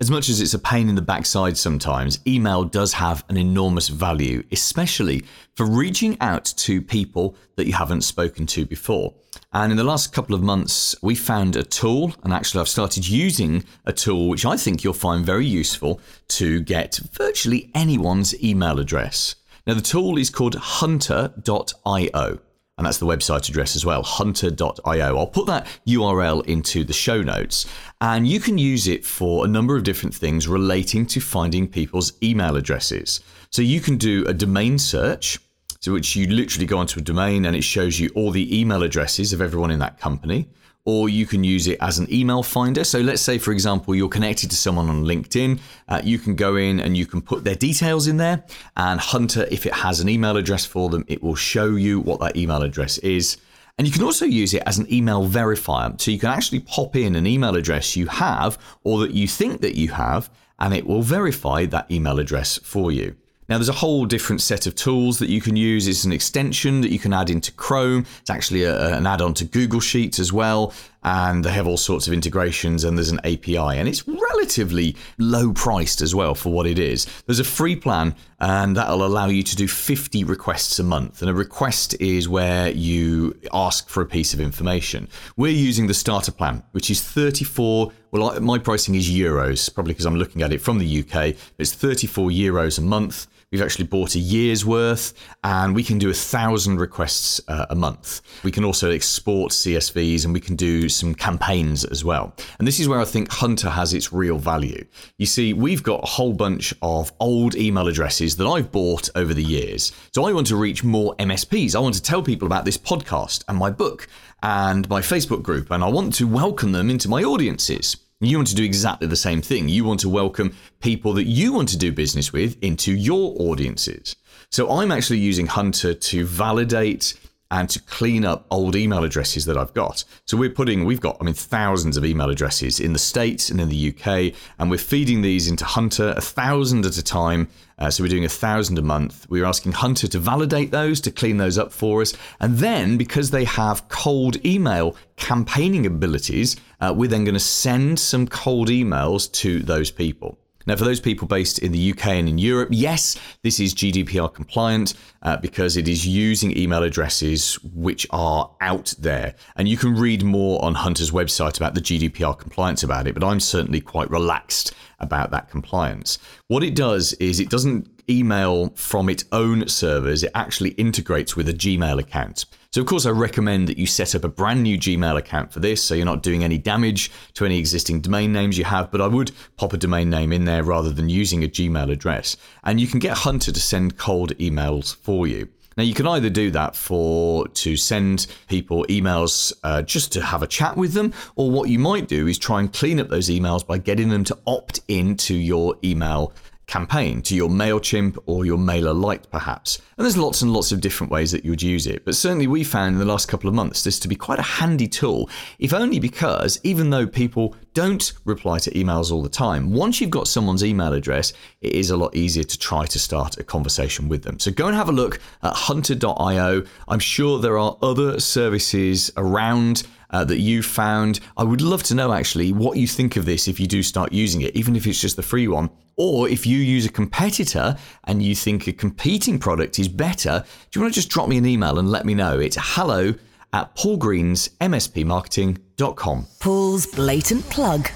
As 0.00 0.10
much 0.10 0.30
as 0.30 0.40
it's 0.40 0.54
a 0.54 0.58
pain 0.58 0.88
in 0.88 0.94
the 0.94 1.02
backside 1.02 1.58
sometimes, 1.58 2.20
email 2.26 2.64
does 2.64 2.94
have 2.94 3.22
an 3.28 3.36
enormous 3.36 3.88
value, 3.88 4.42
especially 4.50 5.26
for 5.56 5.66
reaching 5.66 6.16
out 6.22 6.46
to 6.56 6.80
people 6.80 7.36
that 7.56 7.66
you 7.66 7.74
haven't 7.74 8.00
spoken 8.00 8.46
to 8.46 8.64
before. 8.64 9.12
And 9.52 9.70
in 9.70 9.76
the 9.76 9.84
last 9.84 10.14
couple 10.14 10.34
of 10.34 10.42
months, 10.42 10.96
we 11.02 11.14
found 11.14 11.54
a 11.54 11.62
tool, 11.62 12.14
and 12.24 12.32
actually, 12.32 12.62
I've 12.62 12.68
started 12.68 13.06
using 13.06 13.62
a 13.84 13.92
tool 13.92 14.30
which 14.30 14.46
I 14.46 14.56
think 14.56 14.82
you'll 14.82 14.94
find 14.94 15.22
very 15.22 15.44
useful 15.44 16.00
to 16.28 16.62
get 16.62 16.98
virtually 17.12 17.70
anyone's 17.74 18.34
email 18.42 18.78
address. 18.78 19.34
Now, 19.66 19.74
the 19.74 19.82
tool 19.82 20.16
is 20.16 20.30
called 20.30 20.54
hunter.io 20.54 22.38
and 22.80 22.86
that's 22.86 22.96
the 22.96 23.04
website 23.04 23.46
address 23.50 23.76
as 23.76 23.84
well, 23.84 24.02
hunter.io. 24.02 25.18
I'll 25.18 25.26
put 25.26 25.44
that 25.48 25.66
URL 25.86 26.42
into 26.46 26.82
the 26.82 26.94
show 26.94 27.20
notes, 27.20 27.66
and 28.00 28.26
you 28.26 28.40
can 28.40 28.56
use 28.56 28.88
it 28.88 29.04
for 29.04 29.44
a 29.44 29.48
number 29.48 29.76
of 29.76 29.82
different 29.82 30.14
things 30.14 30.48
relating 30.48 31.04
to 31.08 31.20
finding 31.20 31.68
people's 31.68 32.14
email 32.22 32.56
addresses. 32.56 33.20
So 33.50 33.60
you 33.60 33.82
can 33.82 33.98
do 33.98 34.24
a 34.26 34.32
domain 34.32 34.78
search, 34.78 35.38
so 35.80 35.92
which 35.92 36.16
you 36.16 36.26
literally 36.28 36.64
go 36.64 36.78
onto 36.78 37.00
a 37.00 37.02
domain 37.02 37.44
and 37.44 37.54
it 37.54 37.64
shows 37.64 38.00
you 38.00 38.08
all 38.14 38.30
the 38.30 38.58
email 38.58 38.82
addresses 38.82 39.34
of 39.34 39.42
everyone 39.42 39.70
in 39.70 39.80
that 39.80 40.00
company. 40.00 40.48
Or 40.84 41.08
you 41.08 41.26
can 41.26 41.44
use 41.44 41.66
it 41.66 41.78
as 41.80 41.98
an 41.98 42.12
email 42.12 42.42
finder. 42.42 42.84
So 42.84 43.00
let's 43.00 43.22
say, 43.22 43.38
for 43.38 43.52
example, 43.52 43.94
you're 43.94 44.08
connected 44.08 44.50
to 44.50 44.56
someone 44.56 44.88
on 44.88 45.04
LinkedIn. 45.04 45.60
Uh, 45.88 46.00
you 46.02 46.18
can 46.18 46.34
go 46.34 46.56
in 46.56 46.80
and 46.80 46.96
you 46.96 47.06
can 47.06 47.20
put 47.20 47.44
their 47.44 47.54
details 47.54 48.06
in 48.06 48.16
there, 48.16 48.44
and 48.76 48.98
Hunter, 48.98 49.46
if 49.50 49.66
it 49.66 49.74
has 49.74 50.00
an 50.00 50.08
email 50.08 50.36
address 50.36 50.64
for 50.64 50.88
them, 50.88 51.04
it 51.06 51.22
will 51.22 51.34
show 51.34 51.76
you 51.76 52.00
what 52.00 52.20
that 52.20 52.36
email 52.36 52.62
address 52.62 52.98
is. 52.98 53.36
And 53.78 53.86
you 53.86 53.92
can 53.92 54.02
also 54.02 54.26
use 54.26 54.52
it 54.52 54.62
as 54.66 54.78
an 54.78 54.92
email 54.92 55.26
verifier. 55.26 55.98
So 55.98 56.10
you 56.10 56.18
can 56.18 56.28
actually 56.28 56.60
pop 56.60 56.96
in 56.96 57.16
an 57.16 57.26
email 57.26 57.56
address 57.56 57.96
you 57.96 58.08
have 58.08 58.58
or 58.84 59.00
that 59.00 59.12
you 59.12 59.26
think 59.26 59.62
that 59.62 59.74
you 59.74 59.88
have, 59.88 60.30
and 60.58 60.74
it 60.74 60.86
will 60.86 61.02
verify 61.02 61.64
that 61.66 61.90
email 61.90 62.18
address 62.18 62.58
for 62.58 62.92
you. 62.92 63.16
Now, 63.50 63.58
there's 63.58 63.68
a 63.68 63.72
whole 63.72 64.06
different 64.06 64.42
set 64.42 64.68
of 64.68 64.76
tools 64.76 65.18
that 65.18 65.28
you 65.28 65.40
can 65.40 65.56
use. 65.56 65.88
It's 65.88 66.04
an 66.04 66.12
extension 66.12 66.82
that 66.82 66.92
you 66.92 67.00
can 67.00 67.12
add 67.12 67.30
into 67.30 67.50
Chrome. 67.50 68.06
It's 68.20 68.30
actually 68.30 68.62
a, 68.62 68.94
an 68.96 69.08
add 69.08 69.20
on 69.20 69.34
to 69.34 69.44
Google 69.44 69.80
Sheets 69.80 70.20
as 70.20 70.32
well. 70.32 70.72
And 71.02 71.44
they 71.44 71.50
have 71.50 71.66
all 71.66 71.76
sorts 71.76 72.06
of 72.06 72.12
integrations, 72.12 72.84
and 72.84 72.96
there's 72.96 73.10
an 73.10 73.18
API. 73.20 73.56
And 73.56 73.88
it's 73.88 74.06
relatively 74.06 74.94
low 75.18 75.52
priced 75.52 76.00
as 76.00 76.14
well 76.14 76.36
for 76.36 76.52
what 76.52 76.64
it 76.66 76.78
is. 76.78 77.06
There's 77.26 77.40
a 77.40 77.44
free 77.44 77.74
plan, 77.74 78.14
and 78.38 78.76
that'll 78.76 79.04
allow 79.04 79.26
you 79.26 79.42
to 79.42 79.56
do 79.56 79.66
50 79.66 80.22
requests 80.22 80.78
a 80.78 80.84
month. 80.84 81.20
And 81.20 81.28
a 81.28 81.34
request 81.34 81.96
is 81.98 82.28
where 82.28 82.70
you 82.70 83.36
ask 83.52 83.88
for 83.88 84.00
a 84.00 84.06
piece 84.06 84.32
of 84.32 84.38
information. 84.38 85.08
We're 85.36 85.50
using 85.50 85.88
the 85.88 85.94
starter 85.94 86.32
plan, 86.32 86.62
which 86.70 86.88
is 86.88 87.02
34. 87.02 87.90
Well, 88.12 88.40
my 88.40 88.58
pricing 88.58 88.94
is 88.94 89.10
euros, 89.10 89.72
probably 89.74 89.94
because 89.94 90.06
I'm 90.06 90.16
looking 90.16 90.42
at 90.42 90.52
it 90.52 90.60
from 90.60 90.78
the 90.78 91.00
UK. 91.00 91.34
It's 91.58 91.72
34 91.72 92.28
euros 92.28 92.78
a 92.78 92.82
month. 92.82 93.26
We've 93.52 93.62
actually 93.62 93.86
bought 93.86 94.14
a 94.14 94.20
year's 94.20 94.64
worth, 94.64 95.12
and 95.42 95.74
we 95.74 95.82
can 95.82 95.98
do 95.98 96.08
a 96.08 96.14
thousand 96.14 96.78
requests 96.78 97.40
uh, 97.48 97.66
a 97.68 97.74
month. 97.74 98.20
We 98.44 98.52
can 98.52 98.64
also 98.64 98.92
export 98.92 99.50
CSVs, 99.50 100.24
and 100.24 100.32
we 100.32 100.38
can 100.38 100.54
do 100.54 100.88
some 100.88 101.16
campaigns 101.16 101.84
as 101.84 102.04
well. 102.04 102.32
And 102.60 102.68
this 102.68 102.78
is 102.78 102.86
where 102.86 103.00
I 103.00 103.04
think 103.04 103.28
Hunter 103.28 103.68
has 103.68 103.92
its 103.92 104.12
real 104.12 104.38
value. 104.38 104.84
You 105.18 105.26
see, 105.26 105.52
we've 105.52 105.82
got 105.82 106.04
a 106.04 106.06
whole 106.06 106.32
bunch 106.32 106.72
of 106.80 107.12
old 107.18 107.56
email 107.56 107.88
addresses 107.88 108.36
that 108.36 108.46
I've 108.46 108.70
bought 108.70 109.10
over 109.16 109.34
the 109.34 109.42
years. 109.42 109.90
So 110.14 110.26
I 110.26 110.32
want 110.32 110.46
to 110.46 110.56
reach 110.56 110.84
more 110.84 111.16
MSPs. 111.16 111.74
I 111.74 111.80
want 111.80 111.96
to 111.96 112.02
tell 112.02 112.22
people 112.22 112.46
about 112.46 112.64
this 112.64 112.78
podcast 112.78 113.42
and 113.48 113.58
my 113.58 113.70
book 113.70 114.06
and 114.44 114.88
my 114.88 115.00
Facebook 115.00 115.42
group, 115.42 115.72
and 115.72 115.82
I 115.82 115.88
want 115.88 116.14
to 116.14 116.28
welcome 116.28 116.70
them 116.70 116.88
into 116.88 117.08
my 117.08 117.24
audiences. 117.24 117.96
You 118.22 118.36
want 118.36 118.48
to 118.48 118.54
do 118.54 118.64
exactly 118.64 119.06
the 119.06 119.16
same 119.16 119.40
thing. 119.40 119.70
You 119.70 119.86
want 119.86 120.00
to 120.00 120.08
welcome 120.10 120.54
people 120.80 121.14
that 121.14 121.24
you 121.24 121.54
want 121.54 121.70
to 121.70 121.78
do 121.78 121.90
business 121.90 122.34
with 122.34 122.62
into 122.62 122.92
your 122.92 123.34
audiences. 123.38 124.14
So 124.50 124.70
I'm 124.70 124.92
actually 124.92 125.20
using 125.20 125.46
Hunter 125.46 125.94
to 125.94 126.26
validate 126.26 127.18
and 127.50 127.68
to 127.70 127.80
clean 127.80 128.24
up 128.24 128.46
old 128.50 128.76
email 128.76 129.04
addresses 129.04 129.44
that 129.46 129.56
I've 129.56 129.74
got. 129.74 130.04
So 130.24 130.36
we're 130.36 130.50
putting, 130.50 130.84
we've 130.84 131.00
got, 131.00 131.16
I 131.20 131.24
mean, 131.24 131.34
thousands 131.34 131.96
of 131.96 132.04
email 132.04 132.30
addresses 132.30 132.78
in 132.78 132.92
the 132.92 132.98
States 132.98 133.50
and 133.50 133.60
in 133.60 133.68
the 133.68 133.88
UK, 133.88 134.34
and 134.58 134.70
we're 134.70 134.78
feeding 134.78 135.22
these 135.22 135.48
into 135.48 135.64
Hunter 135.64 136.14
a 136.16 136.20
thousand 136.20 136.86
at 136.86 136.96
a 136.96 137.02
time. 137.02 137.48
Uh, 137.78 137.90
so 137.90 138.04
we're 138.04 138.08
doing 138.08 138.24
a 138.24 138.28
thousand 138.28 138.78
a 138.78 138.82
month. 138.82 139.26
We're 139.30 139.46
asking 139.46 139.72
Hunter 139.72 140.06
to 140.08 140.18
validate 140.18 140.70
those, 140.70 141.00
to 141.02 141.10
clean 141.10 141.38
those 141.38 141.56
up 141.58 141.72
for 141.72 142.02
us. 142.02 142.12
And 142.38 142.58
then 142.58 142.98
because 142.98 143.30
they 143.30 143.44
have 143.44 143.88
cold 143.88 144.44
email 144.44 144.94
campaigning 145.16 145.86
abilities, 145.86 146.56
uh, 146.80 146.92
we're 146.94 147.08
then 147.08 147.24
going 147.24 147.34
to 147.34 147.40
send 147.40 147.98
some 147.98 148.26
cold 148.26 148.68
emails 148.68 149.32
to 149.32 149.60
those 149.60 149.90
people. 149.90 150.39
Now, 150.66 150.76
for 150.76 150.84
those 150.84 151.00
people 151.00 151.26
based 151.26 151.58
in 151.58 151.72
the 151.72 151.92
UK 151.92 152.06
and 152.08 152.28
in 152.28 152.38
Europe, 152.38 152.68
yes, 152.70 153.16
this 153.42 153.58
is 153.60 153.74
GDPR 153.74 154.32
compliant 154.32 154.94
uh, 155.22 155.36
because 155.38 155.76
it 155.76 155.88
is 155.88 156.06
using 156.06 156.56
email 156.56 156.82
addresses 156.82 157.54
which 157.64 158.06
are 158.10 158.50
out 158.60 158.92
there. 158.98 159.34
And 159.56 159.68
you 159.68 159.76
can 159.76 159.94
read 159.94 160.22
more 160.22 160.62
on 160.62 160.74
Hunter's 160.74 161.10
website 161.10 161.56
about 161.56 161.74
the 161.74 161.80
GDPR 161.80 162.38
compliance 162.38 162.82
about 162.82 163.06
it, 163.06 163.14
but 163.14 163.24
I'm 163.24 163.40
certainly 163.40 163.80
quite 163.80 164.10
relaxed 164.10 164.74
about 164.98 165.30
that 165.30 165.50
compliance. 165.50 166.18
What 166.48 166.62
it 166.62 166.74
does 166.74 167.14
is 167.14 167.40
it 167.40 167.48
doesn't 167.48 167.88
email 168.08 168.70
from 168.70 169.08
its 169.08 169.24
own 169.32 169.66
servers, 169.66 170.22
it 170.22 170.32
actually 170.34 170.70
integrates 170.70 171.36
with 171.36 171.48
a 171.48 171.54
Gmail 171.54 171.98
account. 171.98 172.44
So, 172.72 172.80
of 172.80 172.86
course, 172.86 173.04
I 173.04 173.10
recommend 173.10 173.66
that 173.66 173.78
you 173.78 173.86
set 173.86 174.14
up 174.14 174.22
a 174.22 174.28
brand 174.28 174.62
new 174.62 174.78
Gmail 174.78 175.18
account 175.18 175.52
for 175.52 175.58
this 175.58 175.82
so 175.82 175.92
you're 175.92 176.04
not 176.04 176.22
doing 176.22 176.44
any 176.44 176.56
damage 176.56 177.10
to 177.34 177.44
any 177.44 177.58
existing 177.58 178.00
domain 178.00 178.32
names 178.32 178.56
you 178.56 178.62
have. 178.62 178.92
But 178.92 179.00
I 179.00 179.08
would 179.08 179.32
pop 179.56 179.72
a 179.72 179.76
domain 179.76 180.08
name 180.08 180.32
in 180.32 180.44
there 180.44 180.62
rather 180.62 180.90
than 180.90 181.08
using 181.08 181.42
a 181.42 181.48
Gmail 181.48 181.90
address. 181.90 182.36
And 182.62 182.80
you 182.80 182.86
can 182.86 183.00
get 183.00 183.16
Hunter 183.16 183.50
to 183.50 183.60
send 183.60 183.98
cold 183.98 184.36
emails 184.38 184.94
for 184.94 185.26
you. 185.26 185.48
Now 185.76 185.82
you 185.82 185.94
can 185.94 186.06
either 186.06 186.30
do 186.30 186.52
that 186.52 186.76
for 186.76 187.48
to 187.48 187.76
send 187.76 188.28
people 188.46 188.86
emails 188.88 189.52
uh, 189.64 189.82
just 189.82 190.12
to 190.12 190.22
have 190.22 190.44
a 190.44 190.46
chat 190.46 190.76
with 190.76 190.92
them, 190.92 191.12
or 191.34 191.50
what 191.50 191.68
you 191.68 191.80
might 191.80 192.06
do 192.06 192.28
is 192.28 192.38
try 192.38 192.60
and 192.60 192.72
clean 192.72 193.00
up 193.00 193.08
those 193.08 193.28
emails 193.30 193.66
by 193.66 193.78
getting 193.78 194.10
them 194.10 194.22
to 194.22 194.38
opt 194.46 194.78
into 194.86 195.34
your 195.34 195.74
email 195.82 196.32
campaign 196.70 197.20
to 197.22 197.34
your 197.34 197.48
MailChimp 197.48 198.16
or 198.26 198.44
your 198.44 198.58
Mailer 198.58 198.90
MailerLite, 198.94 199.30
perhaps. 199.30 199.80
And 199.96 200.04
there's 200.04 200.16
lots 200.16 200.42
and 200.42 200.52
lots 200.52 200.72
of 200.72 200.80
different 200.80 201.10
ways 201.10 201.32
that 201.32 201.44
you 201.44 201.50
would 201.50 201.62
use 201.62 201.86
it. 201.86 202.04
But 202.04 202.14
certainly 202.14 202.46
we 202.46 202.64
found 202.64 202.94
in 202.94 202.98
the 202.98 203.04
last 203.04 203.28
couple 203.28 203.48
of 203.48 203.54
months 203.54 203.84
this 203.84 203.98
to 204.00 204.08
be 204.08 204.14
quite 204.14 204.38
a 204.38 204.42
handy 204.42 204.88
tool, 204.88 205.28
if 205.58 205.74
only 205.74 205.98
because 205.98 206.60
even 206.62 206.90
though 206.90 207.06
people 207.06 207.54
don't 207.74 208.12
reply 208.24 208.58
to 208.60 208.70
emails 208.70 209.12
all 209.12 209.22
the 209.22 209.28
time, 209.28 209.72
once 209.72 210.00
you've 210.00 210.10
got 210.10 210.28
someone's 210.28 210.64
email 210.64 210.92
address, 210.92 211.32
it 211.60 211.72
is 211.72 211.90
a 211.90 211.96
lot 211.96 212.14
easier 212.14 212.44
to 212.44 212.58
try 212.58 212.86
to 212.86 212.98
start 212.98 213.38
a 213.38 213.44
conversation 213.44 214.08
with 214.08 214.22
them. 214.22 214.38
So 214.38 214.50
go 214.50 214.66
and 214.66 214.76
have 214.76 214.88
a 214.88 214.92
look 214.92 215.20
at 215.42 215.52
hunter.io. 215.52 216.62
I'm 216.88 216.98
sure 216.98 217.38
there 217.38 217.58
are 217.58 217.76
other 217.82 218.20
services 218.20 219.10
around 219.16 219.86
uh, 220.10 220.24
that 220.24 220.38
you 220.38 220.62
found. 220.62 221.20
I 221.36 221.44
would 221.44 221.60
love 221.60 221.82
to 221.84 221.94
know 221.94 222.12
actually 222.12 222.52
what 222.52 222.76
you 222.76 222.86
think 222.86 223.16
of 223.16 223.24
this 223.26 223.48
if 223.48 223.60
you 223.60 223.66
do 223.66 223.82
start 223.82 224.12
using 224.12 224.42
it, 224.42 224.56
even 224.56 224.76
if 224.76 224.86
it's 224.86 225.00
just 225.00 225.16
the 225.16 225.22
free 225.22 225.48
one. 225.48 225.70
Or 226.02 226.30
if 226.30 226.46
you 226.46 226.56
use 226.56 226.86
a 226.86 226.90
competitor 226.90 227.76
and 228.04 228.22
you 228.22 228.34
think 228.34 228.66
a 228.66 228.72
competing 228.72 229.38
product 229.38 229.78
is 229.78 229.86
better, 229.86 230.42
do 230.70 230.78
you 230.78 230.82
want 230.82 230.94
to 230.94 230.98
just 230.98 231.10
drop 231.10 231.28
me 231.28 231.36
an 231.36 231.44
email 231.44 231.78
and 231.78 231.90
let 231.90 232.06
me 232.06 232.14
know? 232.14 232.38
It's 232.38 232.56
hello 232.58 233.12
at 233.52 233.76
paulgreensmspmarketing.com. 233.76 236.26
Paul's 236.40 236.86
blatant 236.86 237.44
plug. 237.50 237.90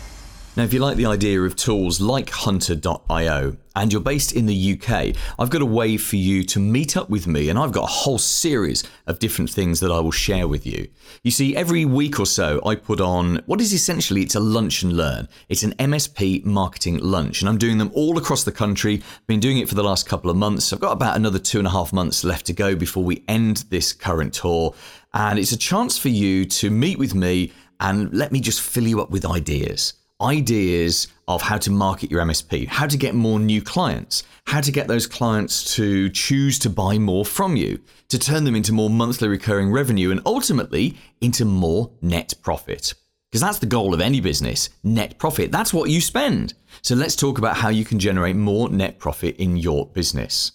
Now, 0.54 0.64
if 0.64 0.74
you 0.74 0.80
like 0.80 0.98
the 0.98 1.06
idea 1.06 1.40
of 1.40 1.56
tools 1.56 1.98
like 1.98 2.28
Hunter.io 2.28 3.56
and 3.76 3.92
you're 3.92 4.00
based 4.00 4.32
in 4.32 4.46
the 4.46 4.72
UK, 4.72 5.16
I've 5.38 5.50
got 5.50 5.62
a 5.62 5.66
way 5.66 5.96
for 5.96 6.16
you 6.16 6.44
to 6.44 6.60
meet 6.60 6.96
up 6.96 7.10
with 7.10 7.26
me, 7.26 7.48
and 7.48 7.58
I've 7.58 7.72
got 7.72 7.84
a 7.84 7.92
whole 7.92 8.18
series 8.18 8.84
of 9.06 9.18
different 9.18 9.50
things 9.50 9.80
that 9.80 9.90
I 9.90 10.00
will 10.00 10.10
share 10.10 10.46
with 10.46 10.66
you. 10.66 10.88
You 11.22 11.30
see, 11.30 11.56
every 11.56 11.84
week 11.84 12.20
or 12.20 12.26
so, 12.26 12.60
I 12.64 12.76
put 12.76 13.00
on 13.00 13.40
what 13.46 13.60
is 13.60 13.72
essentially 13.72 14.22
it's 14.22 14.34
a 14.34 14.40
lunch 14.40 14.82
and 14.82 14.96
learn. 14.96 15.28
It's 15.48 15.62
an 15.62 15.72
MSP 15.72 16.44
marketing 16.44 16.98
lunch, 16.98 17.40
and 17.40 17.48
I'm 17.48 17.58
doing 17.58 17.78
them 17.78 17.90
all 17.94 18.18
across 18.18 18.44
the 18.44 18.52
country. 18.52 19.02
I've 19.02 19.26
been 19.26 19.40
doing 19.40 19.58
it 19.58 19.68
for 19.68 19.74
the 19.74 19.84
last 19.84 20.06
couple 20.06 20.30
of 20.30 20.36
months. 20.36 20.72
I've 20.72 20.80
got 20.80 20.92
about 20.92 21.16
another 21.16 21.38
two 21.38 21.58
and 21.58 21.66
a 21.66 21.70
half 21.70 21.92
months 21.92 22.24
left 22.24 22.46
to 22.46 22.52
go 22.52 22.74
before 22.76 23.04
we 23.04 23.24
end 23.28 23.64
this 23.70 23.92
current 23.92 24.34
tour, 24.34 24.74
and 25.12 25.38
it's 25.38 25.52
a 25.52 25.58
chance 25.58 25.98
for 25.98 26.08
you 26.08 26.44
to 26.44 26.70
meet 26.70 26.98
with 26.98 27.14
me 27.14 27.52
and 27.80 28.12
let 28.12 28.30
me 28.32 28.40
just 28.40 28.60
fill 28.60 28.86
you 28.86 29.00
up 29.00 29.10
with 29.10 29.24
ideas 29.24 29.94
ideas 30.20 31.08
of 31.26 31.42
how 31.42 31.58
to 31.58 31.70
market 31.70 32.10
your 32.10 32.22
MSP, 32.22 32.68
how 32.68 32.86
to 32.86 32.96
get 32.96 33.14
more 33.14 33.40
new 33.40 33.62
clients, 33.62 34.22
how 34.46 34.60
to 34.60 34.70
get 34.70 34.88
those 34.88 35.06
clients 35.06 35.74
to 35.74 36.08
choose 36.10 36.58
to 36.60 36.70
buy 36.70 36.98
more 36.98 37.24
from 37.24 37.56
you, 37.56 37.80
to 38.08 38.18
turn 38.18 38.44
them 38.44 38.54
into 38.54 38.72
more 38.72 38.90
monthly 38.90 39.28
recurring 39.28 39.70
revenue, 39.72 40.10
and 40.10 40.20
ultimately 40.26 40.96
into 41.20 41.44
more 41.44 41.90
net 42.02 42.34
profit. 42.42 42.94
Because 43.30 43.40
that's 43.40 43.58
the 43.58 43.66
goal 43.66 43.94
of 43.94 44.00
any 44.00 44.20
business 44.20 44.70
net 44.84 45.18
profit. 45.18 45.50
That's 45.50 45.74
what 45.74 45.90
you 45.90 46.00
spend. 46.00 46.54
So 46.82 46.94
let's 46.94 47.16
talk 47.16 47.38
about 47.38 47.56
how 47.56 47.68
you 47.68 47.84
can 47.84 47.98
generate 47.98 48.36
more 48.36 48.68
net 48.68 48.98
profit 48.98 49.36
in 49.36 49.56
your 49.56 49.86
business. 49.86 50.52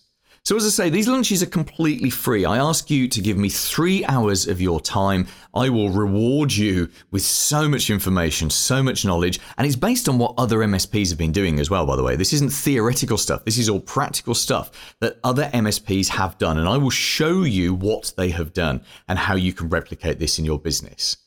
So, 0.50 0.56
as 0.56 0.66
I 0.66 0.70
say, 0.70 0.90
these 0.90 1.08
lunches 1.08 1.44
are 1.44 1.46
completely 1.60 2.10
free. 2.10 2.44
I 2.44 2.58
ask 2.58 2.90
you 2.90 3.08
to 3.08 3.22
give 3.22 3.38
me 3.38 3.50
three 3.50 4.04
hours 4.06 4.48
of 4.48 4.60
your 4.60 4.82
time. 4.82 5.28
I 5.54 5.70
will 5.70 5.92
reward 5.92 6.52
you 6.52 6.90
with 7.12 7.22
so 7.22 7.70
much 7.70 7.92
information, 7.92 8.50
so 8.50 8.82
much 8.82 9.06
knowledge, 9.06 9.40
and 9.60 9.68
it's 9.68 9.76
based 9.76 10.10
on 10.10 10.18
what 10.18 10.34
other 10.40 10.58
MSPs 10.62 11.10
have 11.10 11.20
been 11.20 11.32
doing 11.32 11.60
as 11.60 11.70
well, 11.70 11.86
by 11.86 11.96
the 11.96 12.02
way. 12.02 12.16
This 12.16 12.34
isn't 12.34 12.50
theoretical 12.50 13.20
stuff, 13.20 13.46
this 13.46 13.60
is 13.60 13.70
all 13.70 13.80
practical 13.80 14.34
stuff 14.34 14.96
that 15.02 15.20
other 15.24 15.52
MSPs 15.54 16.08
have 16.08 16.36
done, 16.40 16.58
and 16.58 16.68
I 16.68 16.78
will 16.78 16.90
show 16.90 17.44
you 17.44 17.76
what 17.76 18.12
they 18.18 18.32
have 18.32 18.52
done 18.52 18.82
and 19.08 19.20
how 19.20 19.36
you 19.36 19.54
can 19.54 19.70
replicate 19.70 20.18
this 20.18 20.40
in 20.40 20.46
your 20.46 20.58
business. 20.58 21.18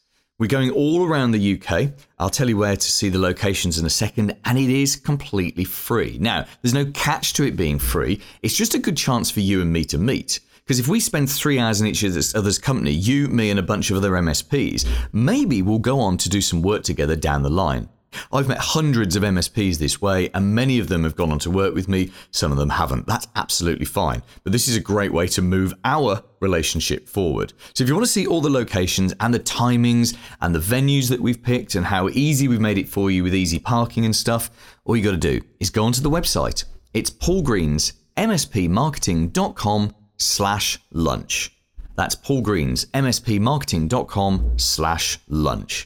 We're 0.43 0.49
going 0.49 0.73
all 0.73 1.07
around 1.07 1.31
the 1.31 1.57
UK. 1.63 1.93
I'll 2.19 2.29
tell 2.29 2.49
you 2.49 2.57
where 2.57 2.75
to 2.75 2.91
see 2.91 3.09
the 3.09 3.21
locations 3.21 3.79
in 3.79 3.87
a 3.87 3.91
second, 3.91 4.37
and 4.45 4.59
it 4.59 4.71
is 4.71 4.97
completely 4.97 5.63
free. 5.63 6.19
Now, 6.21 6.47
there's 6.61 6.75
no 6.75 6.87
catch 6.87 7.35
to 7.35 7.45
it 7.45 7.55
being 7.55 7.79
free, 7.79 8.21
it's 8.43 8.57
just 8.57 8.75
a 8.75 8.81
good 8.81 8.97
chance 8.97 9.31
for 9.31 9.39
you 9.39 9.61
and 9.63 9.73
me 9.73 9.85
to 9.85 9.99
meet. 9.99 10.41
Because 10.65 10.81
if 10.81 10.89
we 10.89 10.99
spend 10.99 11.31
three 11.31 11.61
hours 11.61 11.81
in 11.81 11.87
each 11.87 12.03
other's 12.03 12.59
company, 12.59 12.91
you, 12.91 13.29
me, 13.29 13.51
and 13.51 13.61
a 13.61 13.63
bunch 13.63 13.93
of 13.93 13.97
other 13.97 14.11
MSPs, 14.11 14.85
maybe 15.13 15.63
we'll 15.63 15.79
go 15.79 16.01
on 16.01 16.17
to 16.17 16.29
do 16.29 16.41
some 16.41 16.61
work 16.61 16.83
together 16.83 17.15
down 17.15 17.45
the 17.45 17.49
line. 17.49 17.89
I've 18.33 18.49
met 18.49 18.59
hundreds 18.59 19.17
of 19.17 19.23
MSPs 19.23 19.79
this 19.79 20.01
way, 20.01 20.31
and 20.35 20.55
many 20.55 20.79
of 20.79 20.89
them 20.89 21.05
have 21.05 21.17
gone 21.17 21.33
on 21.33 21.39
to 21.41 21.51
work 21.51 21.75
with 21.75 21.89
me. 21.89 22.13
Some 22.31 22.53
of 22.53 22.59
them 22.59 22.71
haven't. 22.71 23.07
That's 23.07 23.29
absolutely 23.37 23.87
fine. 23.87 24.23
But 24.45 24.53
this 24.53 24.69
is 24.69 24.77
a 24.77 24.81
great 24.81 25.13
way 25.13 25.27
to 25.29 25.43
move 25.43 25.75
our 25.85 26.23
relationship 26.41 27.09
forward. 27.09 27.53
So 27.75 27.85
if 27.85 27.89
you 27.89 27.95
want 27.95 28.07
to 28.07 28.13
see 28.13 28.27
all 28.27 28.41
the 28.41 28.51
locations 28.51 29.15
and 29.21 29.33
the 29.33 29.41
timings 29.41 30.17
and 30.41 30.55
the 30.55 30.59
venues 30.59 31.09
that 31.09 31.21
we've 31.21 31.43
picked 31.43 31.75
and 31.75 31.87
how 31.87 32.09
easy 32.11 32.49
we've 32.49 32.61
made 32.61 32.79
it 32.79 32.89
for 32.89 33.11
you 33.11 33.23
with 33.23 33.35
easy 33.35 33.59
parking 33.59 34.05
and 34.05 34.15
stuff, 34.15 34.51
all 34.85 34.97
you 34.97 35.05
got 35.05 35.13
to 35.13 35.17
do 35.17 35.41
is 35.61 35.71
go 35.71 35.85
onto 35.85 36.01
the 36.01 36.11
website. 36.11 36.65
It's 36.93 37.11
Paul 37.11 37.43
Green's 37.43 37.95
mspmarketing.com 38.17 39.95
slash 40.19 40.79
lunch. 40.91 41.57
That's 41.97 42.15
Paul 42.15 42.43
Green's 42.43 42.87
mspmarketing.com 42.87 44.59
slash 44.59 45.19
lunch. 45.29 45.85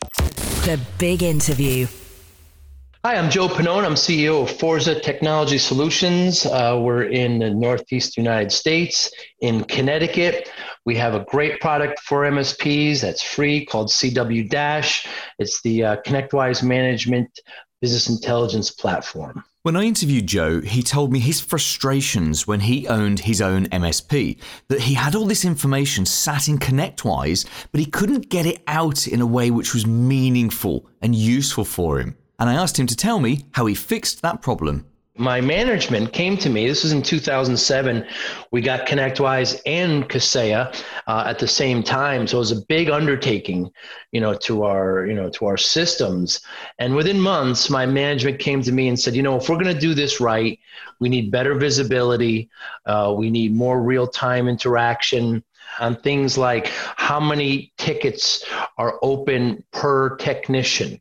The 0.64 0.80
big 0.99 1.23
interview. 1.23 1.87
Hi, 3.07 3.15
I'm 3.15 3.31
Joe 3.31 3.47
Pannone. 3.47 3.85
I'm 3.85 3.95
CEO 3.95 4.43
of 4.43 4.51
Forza 4.59 4.99
Technology 4.99 5.59
Solutions. 5.59 6.45
Uh, 6.45 6.77
we're 6.83 7.05
in 7.05 7.39
the 7.39 7.51
Northeast 7.51 8.17
United 8.17 8.51
States, 8.51 9.09
in 9.39 9.63
Connecticut. 9.63 10.51
We 10.87 10.97
have 10.97 11.15
a 11.15 11.21
great 11.21 11.61
product 11.61 12.01
for 12.01 12.23
MSPs 12.23 13.03
that's 13.03 13.23
free 13.23 13.65
called 13.65 13.91
CW 13.91 14.51
Dash. 14.51 15.07
It's 15.39 15.63
the 15.63 15.85
uh, 15.85 15.97
ConnectWise 16.05 16.65
Management 16.65 17.31
Business 17.81 18.09
Intelligence 18.09 18.73
Platform. 18.73 19.45
When 19.63 19.77
I 19.77 19.85
interviewed 19.85 20.27
Joe, 20.27 20.61
he 20.61 20.83
told 20.83 21.13
me 21.13 21.21
his 21.21 21.41
frustrations 21.41 22.49
when 22.49 22.59
he 22.59 22.89
owned 22.89 23.21
his 23.21 23.41
own 23.41 23.67
MSP, 23.67 24.37
that 24.67 24.81
he 24.81 24.95
had 24.95 25.15
all 25.15 25.27
this 25.27 25.45
information 25.45 26.07
sat 26.07 26.49
in 26.49 26.59
ConnectWise, 26.59 27.47
but 27.71 27.79
he 27.79 27.87
couldn't 27.87 28.31
get 28.31 28.47
it 28.47 28.65
out 28.67 29.07
in 29.07 29.21
a 29.21 29.27
way 29.27 29.53
which 29.53 29.75
was 29.75 29.87
meaningful 29.87 30.89
and 31.01 31.15
useful 31.15 31.65
for 31.65 32.01
him. 32.01 32.17
And 32.38 32.50
I 32.50 32.55
asked 32.55 32.78
him 32.78 32.87
to 32.87 32.97
tell 32.97 33.19
me 33.19 33.47
how 33.52 33.66
he 33.66 33.75
fixed 33.75 34.23
that 34.23 34.43
problem 34.43 34.87
my 35.19 35.40
management 35.40 36.12
came 36.12 36.37
to 36.37 36.50
me. 36.50 36.66
This 36.66 36.83
was 36.83 36.93
in 36.93 37.02
2007. 37.02 38.07
We 38.50 38.61
got 38.61 38.87
ConnectWise 38.87 39.61
and 39.64 40.09
Kaseya 40.09 40.75
uh, 41.07 41.25
at 41.26 41.38
the 41.38 41.49
same 41.49 41.83
time, 41.83 42.26
so 42.26 42.37
it 42.37 42.40
was 42.40 42.52
a 42.52 42.66
big 42.66 42.90
undertaking, 42.90 43.71
you 44.12 44.21
know, 44.21 44.35
to 44.35 44.64
our 44.64 45.07
you 45.07 45.14
know 45.14 45.31
to 45.31 45.47
our 45.47 45.57
systems. 45.57 46.40
And 46.78 46.95
within 46.95 47.21
months, 47.21 47.71
my 47.71 47.87
management 47.87 48.38
came 48.38 48.62
to 48.62 48.73
me 48.73 48.88
and 48.88 48.99
said, 48.99 49.14
you 49.14 49.23
know, 49.23 49.37
if 49.37 49.49
we're 49.49 49.62
going 49.62 49.75
to 49.75 49.81
do 49.81 49.95
this 49.95 50.21
right, 50.21 50.59
we 51.00 51.09
need 51.09 51.31
better 51.31 51.55
visibility. 51.55 52.50
Uh, 52.85 53.14
we 53.16 53.31
need 53.31 53.55
more 53.55 53.81
real 53.81 54.07
time 54.07 54.49
interaction 54.49 55.43
on 55.78 55.97
things 55.97 56.38
like 56.38 56.69
how 56.97 57.21
many 57.21 57.73
tickets 57.76 58.45
are 58.78 58.99
open 59.02 59.62
per 59.73 60.16
technician 60.16 61.00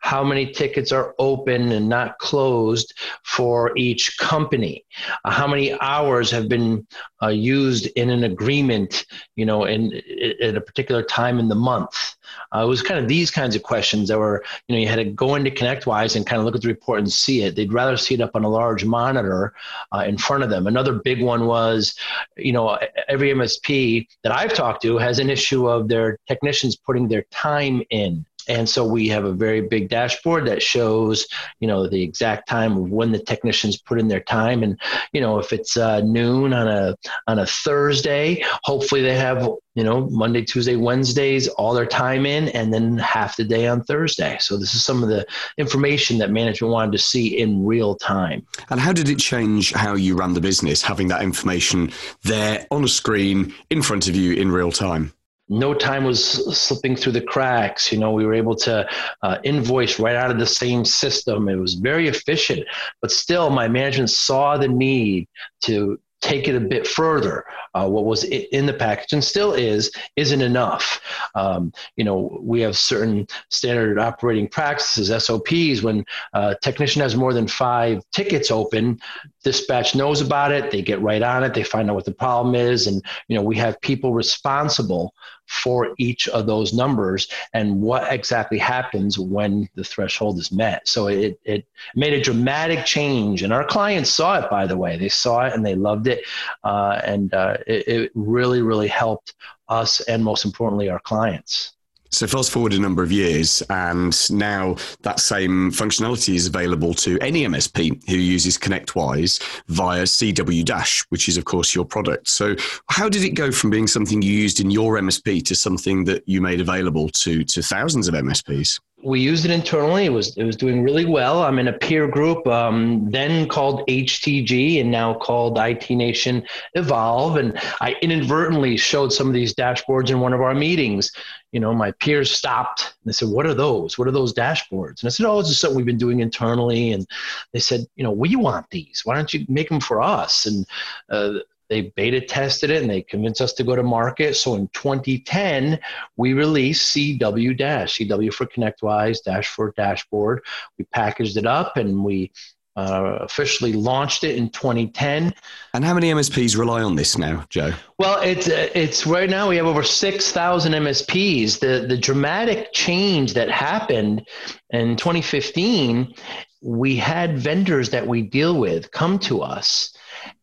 how 0.00 0.22
many 0.24 0.52
tickets 0.52 0.92
are 0.92 1.14
open 1.18 1.72
and 1.72 1.88
not 1.88 2.18
closed 2.18 2.94
for 3.24 3.76
each 3.76 4.18
company, 4.18 4.84
uh, 5.24 5.30
how 5.30 5.46
many 5.46 5.78
hours 5.80 6.30
have 6.30 6.48
been 6.48 6.86
uh, 7.22 7.28
used 7.28 7.86
in 7.96 8.10
an 8.10 8.24
agreement, 8.24 9.06
you 9.36 9.46
know, 9.46 9.64
in, 9.64 9.92
in, 9.92 10.34
at 10.42 10.56
a 10.56 10.60
particular 10.60 11.02
time 11.02 11.38
in 11.38 11.48
the 11.48 11.54
month. 11.54 12.16
Uh, 12.54 12.62
it 12.62 12.68
was 12.68 12.82
kind 12.82 13.00
of 13.00 13.08
these 13.08 13.30
kinds 13.30 13.56
of 13.56 13.62
questions 13.62 14.08
that 14.08 14.18
were, 14.18 14.44
you 14.66 14.74
know, 14.74 14.80
you 14.80 14.88
had 14.88 14.96
to 14.96 15.04
go 15.04 15.34
into 15.34 15.50
ConnectWise 15.50 16.16
and 16.16 16.26
kind 16.26 16.38
of 16.38 16.44
look 16.44 16.54
at 16.54 16.62
the 16.62 16.68
report 16.68 16.98
and 16.98 17.12
see 17.12 17.42
it. 17.42 17.54
They'd 17.54 17.72
rather 17.72 17.96
see 17.96 18.14
it 18.14 18.20
up 18.20 18.32
on 18.34 18.44
a 18.44 18.48
large 18.48 18.84
monitor 18.84 19.54
uh, 19.94 20.04
in 20.06 20.18
front 20.18 20.42
of 20.42 20.50
them. 20.50 20.66
Another 20.66 20.94
big 20.94 21.22
one 21.22 21.46
was, 21.46 21.94
you 22.36 22.52
know, 22.52 22.78
every 23.08 23.30
MSP 23.30 24.06
that 24.22 24.32
I've 24.32 24.54
talked 24.54 24.82
to 24.82 24.98
has 24.98 25.18
an 25.18 25.30
issue 25.30 25.68
of 25.68 25.88
their 25.88 26.18
technicians 26.26 26.76
putting 26.76 27.08
their 27.08 27.22
time 27.30 27.82
in 27.90 28.24
and 28.48 28.68
so 28.68 28.84
we 28.84 29.08
have 29.08 29.24
a 29.24 29.32
very 29.32 29.60
big 29.60 29.88
dashboard 29.88 30.46
that 30.46 30.62
shows 30.62 31.26
you 31.60 31.68
know 31.68 31.88
the 31.88 32.02
exact 32.02 32.48
time 32.48 32.76
of 32.76 32.90
when 32.90 33.12
the 33.12 33.18
technicians 33.18 33.76
put 33.76 33.98
in 33.98 34.08
their 34.08 34.20
time. 34.20 34.62
And 34.62 34.78
you 35.12 35.20
know 35.20 35.38
if 35.38 35.52
it's 35.52 35.76
uh, 35.76 36.00
noon 36.00 36.52
on 36.52 36.68
a 36.68 36.96
on 37.26 37.38
a 37.38 37.46
thursday 37.46 38.42
hopefully 38.62 39.02
they 39.02 39.16
have 39.16 39.48
you 39.74 39.84
know 39.84 40.08
monday 40.10 40.42
tuesday 40.44 40.76
wednesdays 40.76 41.48
all 41.48 41.72
their 41.72 41.86
time 41.86 42.26
in 42.26 42.48
and 42.48 42.72
then 42.72 42.98
half 42.98 43.36
the 43.36 43.44
day 43.44 43.66
on 43.66 43.82
thursday. 43.82 44.36
So 44.40 44.56
this 44.56 44.74
is 44.74 44.84
some 44.84 45.02
of 45.02 45.08
the 45.08 45.26
information 45.58 46.18
that 46.18 46.30
management 46.30 46.72
wanted 46.72 46.92
to 46.92 46.98
see 46.98 47.38
in 47.38 47.64
real 47.64 47.94
time. 47.94 48.46
And 48.70 48.80
how 48.80 48.92
did 48.92 49.08
it 49.08 49.18
change 49.18 49.72
how 49.72 49.94
you 49.94 50.16
ran 50.16 50.34
the 50.34 50.40
business 50.40 50.82
having 50.82 51.08
that 51.08 51.22
information 51.22 51.92
there 52.22 52.66
on 52.70 52.84
a 52.84 52.88
screen 52.88 53.54
in 53.70 53.82
front 53.82 54.08
of 54.08 54.16
you 54.16 54.34
in 54.34 54.50
real 54.50 54.72
time 54.72 55.12
no 55.48 55.74
time 55.74 56.04
was 56.04 56.24
slipping 56.56 56.96
through 56.96 57.12
the 57.12 57.20
cracks. 57.20 57.92
You 57.92 57.98
know, 57.98 58.12
we 58.12 58.24
were 58.24 58.34
able 58.34 58.56
to 58.56 58.88
uh, 59.22 59.38
invoice 59.44 59.98
right 59.98 60.16
out 60.16 60.30
of 60.30 60.38
the 60.38 60.46
same 60.46 60.84
system. 60.84 61.48
It 61.48 61.56
was 61.56 61.74
very 61.74 62.08
efficient, 62.08 62.66
but 63.00 63.10
still, 63.10 63.50
my 63.50 63.68
management 63.68 64.10
saw 64.10 64.56
the 64.56 64.68
need 64.68 65.28
to 65.62 66.00
take 66.20 66.48
it 66.48 66.54
a 66.54 66.60
bit 66.60 66.86
further. 66.86 67.44
Uh, 67.74 67.88
what 67.88 68.04
was 68.04 68.24
in 68.24 68.66
the 68.66 68.72
package 68.72 69.12
and 69.12 69.24
still 69.24 69.52
is 69.54 69.90
isn't 70.16 70.42
enough. 70.42 71.00
Um, 71.34 71.72
you 71.96 72.04
know, 72.04 72.38
we 72.42 72.60
have 72.60 72.76
certain 72.76 73.26
standard 73.48 73.98
operating 73.98 74.48
practices 74.48 75.24
(SOPs). 75.24 75.82
When 75.82 76.04
a 76.34 76.56
technician 76.62 77.02
has 77.02 77.16
more 77.16 77.32
than 77.32 77.48
five 77.48 78.02
tickets 78.12 78.50
open, 78.50 79.00
dispatch 79.42 79.94
knows 79.94 80.20
about 80.20 80.52
it. 80.52 80.70
They 80.70 80.82
get 80.82 81.00
right 81.00 81.22
on 81.22 81.44
it. 81.44 81.54
They 81.54 81.64
find 81.64 81.88
out 81.88 81.96
what 81.96 82.04
the 82.04 82.12
problem 82.12 82.54
is, 82.54 82.86
and 82.86 83.02
you 83.28 83.36
know, 83.36 83.42
we 83.42 83.56
have 83.56 83.80
people 83.80 84.12
responsible 84.12 85.14
for 85.52 85.94
each 85.98 86.28
of 86.28 86.46
those 86.46 86.72
numbers 86.72 87.28
and 87.52 87.80
what 87.80 88.10
exactly 88.10 88.58
happens 88.58 89.18
when 89.18 89.68
the 89.74 89.84
threshold 89.84 90.38
is 90.38 90.50
met. 90.50 90.88
So 90.88 91.08
it, 91.08 91.38
it 91.44 91.66
made 91.94 92.14
a 92.14 92.22
dramatic 92.22 92.86
change. 92.86 93.42
And 93.42 93.52
our 93.52 93.64
clients 93.64 94.10
saw 94.10 94.38
it, 94.38 94.48
by 94.50 94.66
the 94.66 94.78
way. 94.78 94.96
They 94.96 95.10
saw 95.10 95.46
it 95.46 95.52
and 95.52 95.64
they 95.64 95.74
loved 95.74 96.06
it. 96.06 96.24
Uh, 96.64 97.00
and 97.04 97.34
uh, 97.34 97.58
it, 97.66 97.88
it 97.88 98.12
really, 98.14 98.62
really 98.62 98.88
helped 98.88 99.34
us 99.68 100.00
and 100.02 100.22
most 100.22 100.44
importantly, 100.44 100.88
our 100.88 101.00
clients. 101.00 101.72
So 102.12 102.26
fast 102.26 102.50
forward 102.50 102.74
a 102.74 102.78
number 102.78 103.02
of 103.02 103.10
years, 103.10 103.62
and 103.70 104.14
now 104.30 104.76
that 105.00 105.18
same 105.18 105.72
functionality 105.72 106.34
is 106.34 106.46
available 106.46 106.92
to 106.94 107.18
any 107.20 107.46
MSP 107.46 108.06
who 108.06 108.16
uses 108.16 108.58
ConnectWise 108.58 109.42
via 109.68 110.02
CW 110.02 110.62
Dash, 110.62 111.00
which 111.08 111.26
is 111.26 111.38
of 111.38 111.46
course 111.46 111.74
your 111.74 111.86
product. 111.86 112.28
So 112.28 112.54
how 112.90 113.08
did 113.08 113.24
it 113.24 113.30
go 113.30 113.50
from 113.50 113.70
being 113.70 113.86
something 113.86 114.20
you 114.20 114.30
used 114.30 114.60
in 114.60 114.70
your 114.70 114.98
MSP 115.00 115.42
to 115.46 115.54
something 115.54 116.04
that 116.04 116.22
you 116.28 116.42
made 116.42 116.60
available 116.60 117.08
to 117.08 117.44
to 117.44 117.62
thousands 117.62 118.08
of 118.08 118.14
MSPs? 118.14 118.78
We 119.04 119.20
used 119.20 119.44
it 119.44 119.50
internally. 119.50 120.04
It 120.04 120.12
was 120.12 120.36
it 120.36 120.44
was 120.44 120.56
doing 120.56 120.82
really 120.82 121.04
well. 121.04 121.42
I'm 121.42 121.58
in 121.58 121.68
a 121.68 121.72
peer 121.72 122.06
group, 122.06 122.46
um, 122.46 123.10
then 123.10 123.48
called 123.48 123.86
HTG 123.88 124.80
and 124.80 124.90
now 124.90 125.14
called 125.14 125.58
IT 125.58 125.90
Nation 125.90 126.44
Evolve. 126.74 127.36
And 127.36 127.58
I 127.80 127.96
inadvertently 128.02 128.76
showed 128.76 129.12
some 129.12 129.26
of 129.26 129.32
these 129.32 129.54
dashboards 129.54 130.10
in 130.10 130.20
one 130.20 130.32
of 130.32 130.40
our 130.40 130.54
meetings. 130.54 131.12
You 131.50 131.60
know, 131.60 131.74
my 131.74 131.90
peers 131.92 132.30
stopped 132.30 132.94
and 133.02 133.12
they 133.12 133.12
said, 133.12 133.28
"What 133.28 133.46
are 133.46 133.54
those? 133.54 133.98
What 133.98 134.08
are 134.08 134.12
those 134.12 134.32
dashboards?" 134.32 135.02
And 135.02 135.06
I 135.06 135.10
said, 135.10 135.26
"Oh, 135.26 135.40
it's 135.40 135.48
just 135.48 135.60
something 135.60 135.76
we've 135.76 135.86
been 135.86 135.98
doing 135.98 136.20
internally." 136.20 136.92
And 136.92 137.06
they 137.52 137.60
said, 137.60 137.86
"You 137.96 138.04
know, 138.04 138.12
we 138.12 138.36
want 138.36 138.70
these. 138.70 139.02
Why 139.04 139.14
don't 139.16 139.34
you 139.34 139.44
make 139.48 139.68
them 139.68 139.80
for 139.80 140.00
us?" 140.00 140.46
And 140.46 140.66
uh, 141.10 141.40
they 141.72 141.90
beta 141.96 142.20
tested 142.20 142.68
it 142.70 142.82
and 142.82 142.90
they 142.90 143.00
convinced 143.00 143.40
us 143.40 143.54
to 143.54 143.64
go 143.64 143.74
to 143.74 143.82
market. 143.82 144.36
So 144.36 144.56
in 144.56 144.68
2010, 144.74 145.78
we 146.18 146.34
released 146.34 146.94
CW 146.94 147.56
Dash, 147.56 147.96
CW 147.96 148.30
for 148.30 148.44
ConnectWise, 148.44 149.22
Dash 149.22 149.48
for 149.48 149.72
Dashboard. 149.74 150.44
We 150.78 150.84
packaged 150.92 151.38
it 151.38 151.46
up 151.46 151.78
and 151.78 152.04
we 152.04 152.30
uh, 152.76 153.20
officially 153.20 153.72
launched 153.72 154.22
it 154.22 154.36
in 154.36 154.50
2010. 154.50 155.32
And 155.72 155.84
how 155.84 155.94
many 155.94 156.12
MSPs 156.12 156.58
rely 156.58 156.82
on 156.82 156.94
this 156.94 157.16
now, 157.16 157.46
Joe? 157.48 157.72
Well, 157.98 158.20
it's 158.20 158.48
it's 158.48 159.06
right 159.06 159.30
now 159.30 159.48
we 159.48 159.56
have 159.56 159.66
over 159.66 159.82
6,000 159.82 160.72
MSPs. 160.72 161.58
The 161.58 161.86
the 161.86 161.96
dramatic 161.96 162.72
change 162.74 163.32
that 163.32 163.50
happened 163.50 164.28
in 164.70 164.96
2015, 164.96 166.14
we 166.60 166.96
had 166.96 167.38
vendors 167.38 167.88
that 167.90 168.06
we 168.06 168.20
deal 168.20 168.58
with 168.58 168.90
come 168.90 169.18
to 169.20 169.40
us 169.40 169.94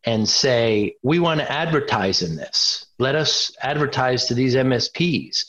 and 0.04 0.28
say, 0.28 0.96
we 1.02 1.18
want 1.18 1.40
to 1.40 1.50
advertise 1.50 2.22
in 2.22 2.36
this. 2.36 2.86
Let 2.98 3.14
us 3.14 3.52
advertise 3.62 4.26
to 4.26 4.34
these 4.34 4.54
MSPs. 4.54 5.44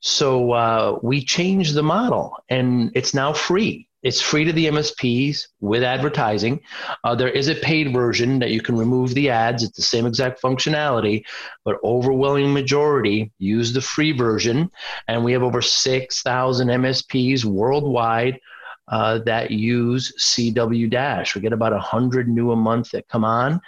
So 0.00 0.52
uh, 0.52 0.98
we 1.02 1.24
changed 1.24 1.74
the 1.74 1.82
model 1.82 2.36
and 2.48 2.90
it's 2.94 3.14
now 3.14 3.32
free. 3.32 3.88
It's 4.02 4.20
free 4.20 4.44
to 4.44 4.52
the 4.52 4.66
MSPs 4.66 5.48
with 5.60 5.82
advertising. 5.82 6.60
Uh, 7.02 7.16
there 7.16 7.30
is 7.30 7.48
a 7.48 7.56
paid 7.56 7.92
version 7.92 8.38
that 8.38 8.50
you 8.50 8.60
can 8.60 8.76
remove 8.76 9.14
the 9.14 9.30
ads. 9.30 9.64
It's 9.64 9.76
the 9.76 9.82
same 9.82 10.06
exact 10.06 10.40
functionality, 10.40 11.24
but 11.64 11.82
overwhelming 11.82 12.52
majority 12.52 13.32
use 13.38 13.72
the 13.72 13.80
free 13.80 14.12
version. 14.12 14.70
And 15.08 15.24
we 15.24 15.32
have 15.32 15.42
over 15.42 15.60
6,000 15.60 16.68
MSPs 16.68 17.44
worldwide 17.44 18.38
uh, 18.88 19.18
that 19.26 19.50
use 19.50 20.12
CW 20.20 20.88
Dash. 20.88 21.34
We 21.34 21.40
get 21.40 21.52
about 21.52 21.72
100 21.72 22.28
new 22.28 22.52
a 22.52 22.56
month 22.56 22.92
that 22.92 23.08
come 23.08 23.24
on, 23.24 23.60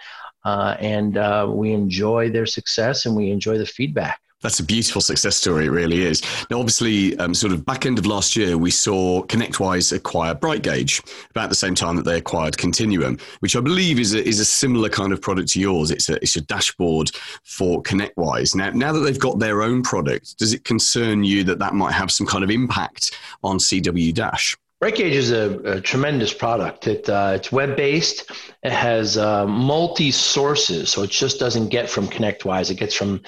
uh, 0.45 0.77
and 0.81 1.17
uh, 1.17 1.47
we 1.51 1.73
enjoy 1.73 2.31
their 2.31 2.47
success 2.47 3.07
and 3.07 3.17
we 3.17 3.31
enjoy 3.31 3.59
the 3.59 3.67
feedback. 3.67 4.21
That's 4.41 4.61
a 4.61 4.65
beautiful 4.65 5.01
success 5.01 5.37
story. 5.37 5.67
It 5.67 5.71
really 5.71 6.03
is. 6.03 6.23
Now, 6.49 6.61
obviously, 6.61 7.19
um, 7.19 7.35
sort 7.35 7.53
of 7.53 7.67
back 7.67 7.87
end 7.87 7.99
of 7.99 8.07
last 8.07 8.37
year, 8.37 8.57
we 8.57 8.71
saw 8.71 9.25
ConnectWise 9.25 9.93
acquire 9.93 10.33
BrightGauge 10.33 11.29
about 11.31 11.49
the 11.49 11.57
same 11.57 11.75
time 11.75 11.97
that 11.97 12.05
they 12.05 12.19
acquired 12.19 12.57
Continuum, 12.57 13.19
which 13.41 13.57
I 13.57 13.61
believe 13.61 13.99
is 13.99 14.15
a, 14.15 14.25
is 14.25 14.39
a 14.39 14.45
similar 14.45 14.89
kind 14.89 15.13
of 15.13 15.21
product 15.21 15.49
to 15.51 15.61
yours. 15.61 15.91
It's 15.91 16.09
a, 16.09 16.15
it's 16.23 16.37
a 16.37 16.41
dashboard 16.41 17.11
for 17.43 17.83
ConnectWise. 17.83 18.55
Now, 18.55 18.71
now 18.71 18.93
that 18.93 19.01
they've 19.01 19.19
got 19.19 19.41
their 19.41 19.61
own 19.61 19.83
product, 19.83 20.39
does 20.39 20.53
it 20.53 20.63
concern 20.63 21.25
you 21.25 21.43
that 21.43 21.59
that 21.59 21.75
might 21.75 21.93
have 21.93 22.13
some 22.13 22.27
kind 22.27 22.45
of 22.45 22.51
impact 22.51 23.19
on 23.43 23.59
CW 23.59 24.15
Dash? 24.15 24.57
BrightGauge 24.83 25.11
is 25.11 25.33
a, 25.33 25.59
a, 25.65 25.81
tremendous 25.81 26.33
product. 26.33 26.87
It, 26.87 27.09
uh, 27.09 27.33
it's 27.35 27.51
web 27.51 27.77
based. 27.77 28.31
It 28.63 28.71
has 28.71 29.19
uh, 29.19 29.45
multi 29.45 30.13
sources, 30.13 30.89
so 30.89 31.03
it 31.03 31.11
just 31.11 31.41
doesn't 31.41 31.71
get 31.71 31.91
from 31.91 32.07
ConnectWise. 32.07 32.71
It 32.71 32.77
gets 32.77 32.95
from 32.95 33.23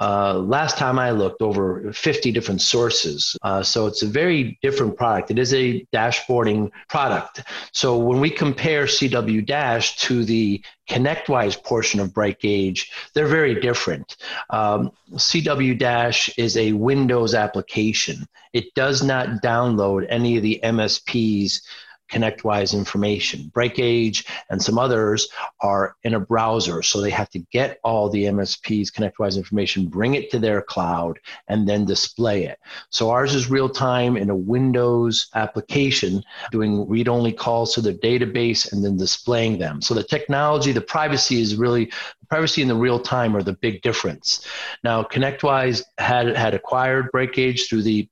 uh, 0.00 0.38
last 0.38 0.76
time 0.76 0.98
I 0.98 1.10
looked, 1.10 1.42
over 1.42 1.92
50 1.92 2.32
different 2.32 2.60
sources. 2.60 3.36
Uh, 3.42 3.62
so 3.62 3.86
it's 3.86 4.02
a 4.02 4.06
very 4.06 4.58
different 4.62 4.96
product. 4.96 5.30
It 5.30 5.38
is 5.38 5.54
a 5.54 5.86
dashboarding 5.92 6.70
product. 6.88 7.42
So 7.72 7.96
when 7.98 8.20
we 8.20 8.30
compare 8.30 8.84
CW 8.84 9.46
Dash 9.46 9.96
to 9.98 10.24
the 10.24 10.62
ConnectWise 10.88 11.62
portion 11.64 12.00
of 12.00 12.10
BrightGauge, 12.10 12.88
they're 13.14 13.26
very 13.26 13.60
different. 13.60 14.16
Um, 14.50 14.92
CW 15.14 15.78
Dash 15.78 16.30
is 16.38 16.56
a 16.56 16.72
Windows 16.72 17.34
application. 17.34 18.26
It 18.52 18.74
does 18.74 19.02
not 19.02 19.42
download 19.42 20.06
any 20.08 20.36
of 20.36 20.42
the 20.42 20.60
MSP's 20.62 21.62
ConnectWise 22.10 22.74
information. 22.74 23.50
BrightGauge 23.54 24.26
and 24.50 24.62
some 24.62 24.78
others 24.78 25.28
are 25.60 25.96
in 26.02 26.14
a 26.14 26.20
browser, 26.20 26.82
so 26.82 27.00
they 27.00 27.10
have 27.10 27.30
to 27.30 27.38
get 27.52 27.78
all 27.82 28.08
the 28.08 28.24
MSP's 28.24 28.90
ConnectWise 28.90 29.36
information, 29.36 29.86
bring 29.86 30.14
it 30.14 30.30
to 30.30 30.38
their 30.38 30.62
cloud, 30.62 31.18
and 31.48 31.68
then 31.68 31.84
display 31.84 32.44
it. 32.44 32.58
So 32.90 33.10
ours 33.10 33.34
is 33.34 33.50
real 33.50 33.68
time 33.68 34.16
in 34.16 34.30
a 34.30 34.36
Windows 34.36 35.28
application, 35.34 36.22
doing 36.50 36.88
read 36.88 37.08
only 37.08 37.32
calls 37.32 37.74
to 37.74 37.80
the 37.80 37.94
database 37.94 38.72
and 38.72 38.84
then 38.84 38.96
displaying 38.96 39.58
them. 39.58 39.82
So 39.82 39.94
the 39.94 40.02
technology, 40.02 40.72
the 40.72 40.80
privacy 40.80 41.40
is 41.40 41.56
really 41.56 41.92
privacy 42.28 42.62
and 42.62 42.70
the 42.70 42.76
real 42.76 42.98
time 42.98 43.36
are 43.36 43.42
the 43.42 43.52
big 43.52 43.82
difference. 43.82 44.46
Now, 44.82 45.02
ConnectWise 45.02 45.82
had 45.98 46.36
had 46.36 46.54
acquired 46.54 47.10
BrightGauge 47.12 47.68
through 47.68 47.82
the 47.82 48.08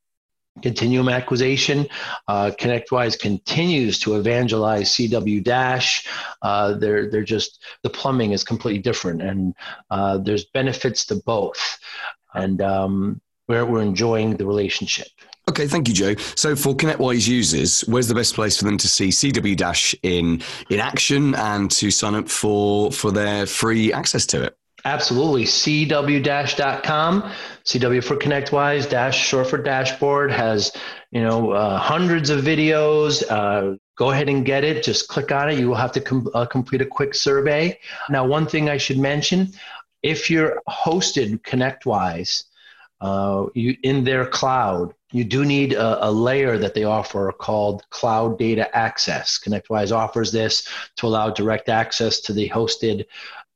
Continuum 0.63 1.09
acquisition. 1.09 1.87
Uh, 2.29 2.53
ConnectWise 2.59 3.19
continues 3.19 3.99
to 3.99 4.15
evangelize 4.15 4.93
CW 4.93 5.43
Dash. 5.43 6.07
Uh, 6.43 6.75
they're 6.75 7.11
they're 7.11 7.25
just 7.25 7.63
the 7.83 7.91
plumbing 7.91 8.31
is 8.31 8.45
completely 8.45 8.81
different, 8.81 9.21
and 9.21 9.55
uh, 9.91 10.19
there's 10.19 10.45
benefits 10.47 11.07
to 11.07 11.17
both, 11.17 11.79
and 12.35 12.63
um, 12.63 13.21
we're 13.49 13.65
we're 13.65 13.83
enjoying 13.83 14.37
the 14.37 14.47
relationship. 14.47 15.09
Okay, 15.51 15.67
thank 15.67 15.89
you, 15.89 15.95
Joe. 15.95 16.15
So 16.37 16.57
for 16.57 16.75
ConnectWise 16.75 17.29
users, 17.29 17.83
where's 17.83 18.09
the 18.09 18.15
best 18.15 18.35
place 18.35 18.57
for 18.57 18.65
them 18.65 18.79
to 18.79 18.89
see 18.89 19.09
CW 19.09 19.57
Dash 19.57 19.95
in 20.03 20.41
in 20.71 20.81
action 20.81 21.35
and 21.35 21.71
to 21.73 21.91
sign 21.91 22.15
up 22.15 22.29
for 22.29 22.91
for 22.93 23.11
their 23.11 23.45
free 23.45 23.93
access 23.93 24.25
to 24.27 24.45
it? 24.45 24.57
Absolutely. 24.87 25.45
CW-.com, 25.45 27.23
CW 27.65 28.05
for 28.05 28.17
ConnectWise, 28.17 28.89
dash 28.89 29.27
short 29.27 29.49
for 29.49 29.57
dashboard, 29.57 30.31
has, 30.31 30.73
you 31.11 31.23
know, 31.23 31.53
uh, 31.53 31.79
hundreds 31.79 32.29
of 32.29 32.45
videos. 32.45 33.23
Uh, 33.31 33.79
go 33.97 34.11
ahead 34.11 34.29
and 34.29 34.45
get 34.45 34.63
it. 34.63 34.83
Just 34.83 35.09
click 35.09 35.33
on 35.33 35.49
it. 35.49 35.59
You 35.59 35.69
will 35.69 35.75
have 35.77 35.93
to 35.93 36.01
com- 36.03 36.29
uh, 36.35 36.45
complete 36.45 36.83
a 36.83 36.87
quick 36.87 37.15
survey. 37.15 37.79
Now, 38.11 38.27
one 38.27 38.47
thing 38.47 38.69
I 38.69 38.77
should 38.77 38.99
mention, 38.99 39.53
if 40.03 40.31
you're 40.31 40.61
hosted 40.69 41.41
ConnectWise, 41.41 42.45
uh, 43.01 43.47
you, 43.55 43.77
in 43.83 44.05
their 44.05 44.27
cloud, 44.27 44.95
you 45.13 45.25
do 45.25 45.45
need 45.45 45.73
a, 45.73 46.09
a, 46.09 46.11
layer 46.11 46.59
that 46.59 46.75
they 46.75 46.85
offer 46.85 47.31
called 47.33 47.89
Cloud 47.91 48.39
Data 48.39 48.75
Access. 48.77 49.39
ConnectWise 49.39 49.93
offers 49.93 50.33
this 50.33 50.67
to 50.97 51.07
allow 51.07 51.31
direct 51.31 51.69
access 51.69 52.21
to 52.21 52.33
the 52.33 52.49
hosted 52.49 53.05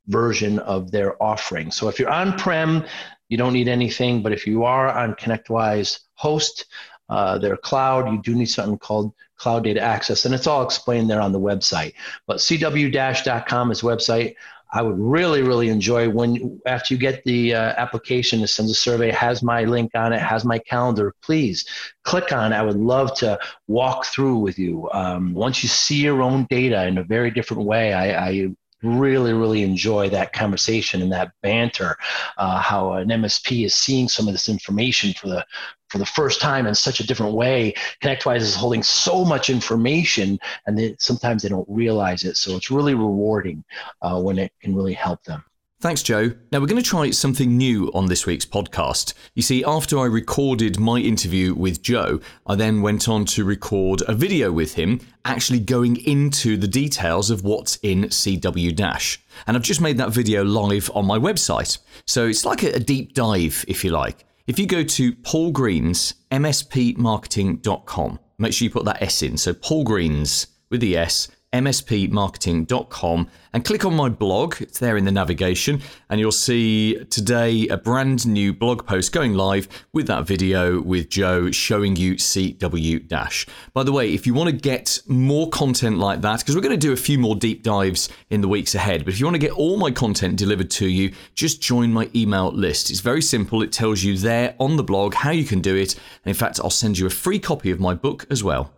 version 0.09 0.59
of 0.61 0.90
their 0.90 1.21
offering. 1.23 1.71
So 1.71 1.88
if 1.88 1.99
you're 1.99 2.11
on 2.11 2.37
prem, 2.37 2.85
you 3.29 3.37
don't 3.37 3.53
need 3.53 3.68
anything, 3.68 4.23
but 4.23 4.33
if 4.33 4.47
you 4.47 4.64
are 4.64 4.90
on 4.90 5.14
ConnectWise 5.14 6.01
host, 6.14 6.66
uh, 7.09 7.38
their 7.38 7.57
cloud, 7.57 8.11
you 8.11 8.21
do 8.23 8.35
need 8.35 8.47
something 8.47 8.79
called 8.79 9.14
cloud 9.37 9.64
data 9.64 9.81
access, 9.81 10.25
and 10.25 10.35
it's 10.35 10.47
all 10.47 10.62
explained 10.62 11.09
there 11.09 11.21
on 11.21 11.33
the 11.33 11.40
website. 11.40 11.94
But 12.27 12.38
cw-.com 12.38 13.71
is 13.71 13.83
website. 13.83 14.35
I 14.71 14.83
would 14.83 14.99
really, 14.99 15.40
really 15.42 15.71
enjoy 15.71 16.11
when 16.11 16.61
after 16.66 16.92
you 16.92 17.01
get 17.01 17.25
the 17.25 17.55
uh, 17.55 17.73
application, 17.79 18.42
it 18.42 18.49
sends 18.49 18.71
a 18.71 18.75
survey, 18.75 19.11
has 19.11 19.42
my 19.42 19.64
link 19.64 19.92
on 19.94 20.12
it, 20.12 20.21
has 20.21 20.44
my 20.44 20.59
calendar. 20.59 21.14
Please 21.23 21.66
click 22.05 22.33
on 22.33 22.53
it. 22.53 22.57
I 22.57 22.62
would 22.62 22.77
love 22.77 23.14
to 23.18 23.38
walk 23.66 24.05
through 24.05 24.38
with 24.40 24.59
you. 24.59 24.90
Um, 24.92 25.33
once 25.33 25.62
you 25.62 25.71
see 25.71 26.03
your 26.03 26.21
own 26.21 26.47
data 26.51 26.87
in 26.87 26.99
a 26.99 27.03
very 27.03 27.31
different 27.31 27.62
way, 27.62 27.94
I, 27.94 28.29
I 28.29 28.49
really, 28.83 29.33
really 29.33 29.62
enjoy 29.62 30.09
that 30.11 30.33
conversation 30.33 31.03
and 31.03 31.12
that 31.12 31.33
banter. 31.43 31.97
Uh, 32.37 32.61
how 32.61 32.93
an 32.93 33.09
MSP 33.09 33.64
is 33.64 33.75
seeing 33.75 34.09
some 34.09 34.29
of 34.29 34.35
this 34.35 34.49
information 34.49 35.12
for 35.14 35.29
the 35.29 35.45
for 35.88 35.99
the 35.99 36.07
first 36.07 36.41
time 36.41 36.67
in 36.67 36.75
such 36.75 37.01
a 37.01 37.07
different 37.07 37.33
way. 37.33 37.73
ConnectWise 38.03 38.41
is 38.41 38.55
holding 38.55 38.83
so 38.83 39.25
much 39.25 39.49
information, 39.49 40.38
and 40.67 40.79
they, 40.79 40.95
sometimes 40.99 41.43
they 41.43 41.49
don't 41.49 41.69
realize 41.69 42.25
it. 42.25 42.37
So 42.37 42.57
it's 42.57 42.71
really 42.71 42.95
rewarding 42.95 43.64
uh, 44.03 44.21
when 44.21 44.38
it 44.38 44.53
can 44.61 44.75
really 44.75 44.93
help 44.93 45.25
them. 45.25 45.43
Thanks, 45.81 46.03
Joe. 46.03 46.33
Now, 46.51 46.59
we're 46.59 46.67
going 46.67 46.83
to 46.83 46.88
try 46.88 47.09
something 47.12 47.57
new 47.57 47.88
on 47.95 48.07
this 48.07 48.27
week's 48.27 48.45
podcast. 48.45 49.14
You 49.35 49.43
see, 49.43 49.62
after 49.62 49.97
I 49.97 50.07
recorded 50.07 50.81
my 50.81 50.99
interview 50.99 51.55
with 51.55 51.83
Joe, 51.83 52.19
I 52.49 52.57
then 52.57 52.83
went 52.83 53.09
on 53.09 53.25
to 53.27 53.45
record 53.45 54.03
a 54.09 54.12
video 54.12 54.51
with 54.51 54.75
him, 54.75 55.01
actually 55.25 55.61
going 55.61 56.05
into 56.05 56.57
the 56.57 56.67
details 56.67 57.31
of 57.31 57.45
what's 57.45 57.77
in 57.85 58.07
CW 58.07 58.75
Dash. 58.75 59.23
And 59.47 59.57
I've 59.57 59.62
just 59.62 59.81
made 59.81 59.99
that 59.99 60.11
video 60.11 60.43
live 60.43 60.91
on 60.97 61.07
my 61.07 61.17
website. 61.17 61.79
So 62.07 62.27
it's 62.27 62.45
like 62.45 62.64
a 62.64 62.81
deep 62.81 63.14
dive, 63.14 63.64
if 63.69 63.85
you 63.85 63.93
like. 63.93 64.25
If 64.49 64.59
you 64.59 64.67
go 64.67 64.83
to 64.83 65.14
Paul 65.14 65.53
Green's 65.53 66.14
MSPmarketing.com, 66.33 68.19
make 68.38 68.53
sure 68.53 68.64
you 68.64 68.71
put 68.71 68.85
that 68.87 69.01
S 69.01 69.23
in. 69.23 69.37
So 69.37 69.55
Paul 69.55 69.85
Green's 69.85 70.49
with 70.71 70.81
the 70.81 70.97
S 70.97 71.29
mspmarketing.com 71.52 73.28
and 73.52 73.64
click 73.64 73.84
on 73.84 73.94
my 73.94 74.08
blog. 74.08 74.56
It's 74.61 74.78
there 74.78 74.96
in 74.96 75.04
the 75.04 75.12
navigation, 75.12 75.80
and 76.11 76.20
you'll 76.20 76.30
see 76.30 77.02
today 77.06 77.66
a 77.68 77.76
brand 77.76 78.26
new 78.26 78.52
blog 78.52 78.87
post 78.87 79.12
going 79.12 79.34
live 79.34 79.68
with 79.92 80.06
that 80.08 80.26
video 80.26 80.80
with 80.80 81.08
Joe 81.08 81.50
showing 81.50 81.96
you 81.96 82.16
CW 82.16 83.08
Dash. 83.08 83.46
By 83.72 83.82
the 83.82 83.92
way, 83.92 84.12
if 84.12 84.26
you 84.26 84.34
want 84.34 84.50
to 84.50 84.56
get 84.56 85.00
more 85.06 85.48
content 85.48 85.98
like 85.98 86.20
that, 86.20 86.40
because 86.40 86.54
we're 86.54 86.62
going 86.62 86.78
to 86.78 86.87
do 86.87 86.92
a 86.92 86.96
few 86.96 87.18
more 87.18 87.34
deep 87.34 87.62
dives 87.62 88.11
in 88.28 88.42
the 88.42 88.48
weeks 88.48 88.74
ahead, 88.74 89.04
but 89.04 89.14
if 89.14 89.20
you 89.20 89.26
want 89.26 89.37
to 89.37 89.40
get 89.40 89.52
all 89.52 89.78
my 89.78 89.90
content 89.90 90.37
delivered 90.37 90.70
to 90.72 90.87
you, 90.87 91.12
just 91.34 91.62
join 91.62 91.92
my 91.92 92.11
email 92.14 92.52
list. 92.52 92.90
It's 92.90 93.00
very 93.00 93.22
simple, 93.22 93.62
it 93.62 93.72
tells 93.72 94.02
you 94.02 94.18
there 94.18 94.54
on 94.58 94.76
the 94.76 94.84
blog 94.84 95.14
how 95.14 95.30
you 95.30 95.44
can 95.44 95.61
do 95.61 95.74
it. 95.74 95.94
And 95.94 96.30
in 96.30 96.34
fact, 96.34 96.61
I'll 96.62 96.70
send 96.70 96.98
you 96.98 97.06
a 97.06 97.11
free 97.11 97.38
copy 97.38 97.70
of 97.70 97.80
my 97.80 97.94
book 97.94 98.26
as 98.30 98.44
well. 98.44 98.72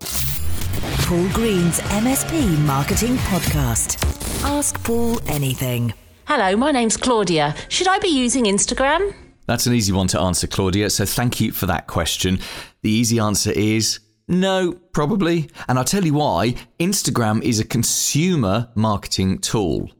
Paul 1.06 1.28
Green's 1.30 1.80
MSP 1.80 2.58
Marketing 2.60 3.16
Podcast. 3.16 4.02
Ask 4.44 4.82
Paul 4.84 5.20
anything. 5.28 5.92
Hello, 6.26 6.56
my 6.56 6.70
name's 6.70 6.96
Claudia. 6.96 7.54
Should 7.68 7.88
I 7.88 7.98
be 7.98 8.08
using 8.08 8.44
Instagram? 8.44 9.14
That's 9.46 9.66
an 9.66 9.74
easy 9.74 9.92
one 9.92 10.06
to 10.08 10.20
answer, 10.20 10.46
Claudia. 10.46 10.90
So 10.90 11.04
thank 11.04 11.40
you 11.40 11.50
for 11.52 11.66
that 11.66 11.86
question. 11.86 12.38
The 12.82 12.90
easy 12.90 13.18
answer 13.18 13.50
is 13.50 14.00
no, 14.28 14.72
probably. 14.92 15.50
And 15.68 15.76
I'll 15.76 15.84
tell 15.84 16.04
you 16.04 16.14
why. 16.14 16.54
Instagram 16.78 17.42
is 17.42 17.58
a 17.58 17.64
consumer 17.64 18.68
marketing 18.76 19.38
tool. 19.38 19.90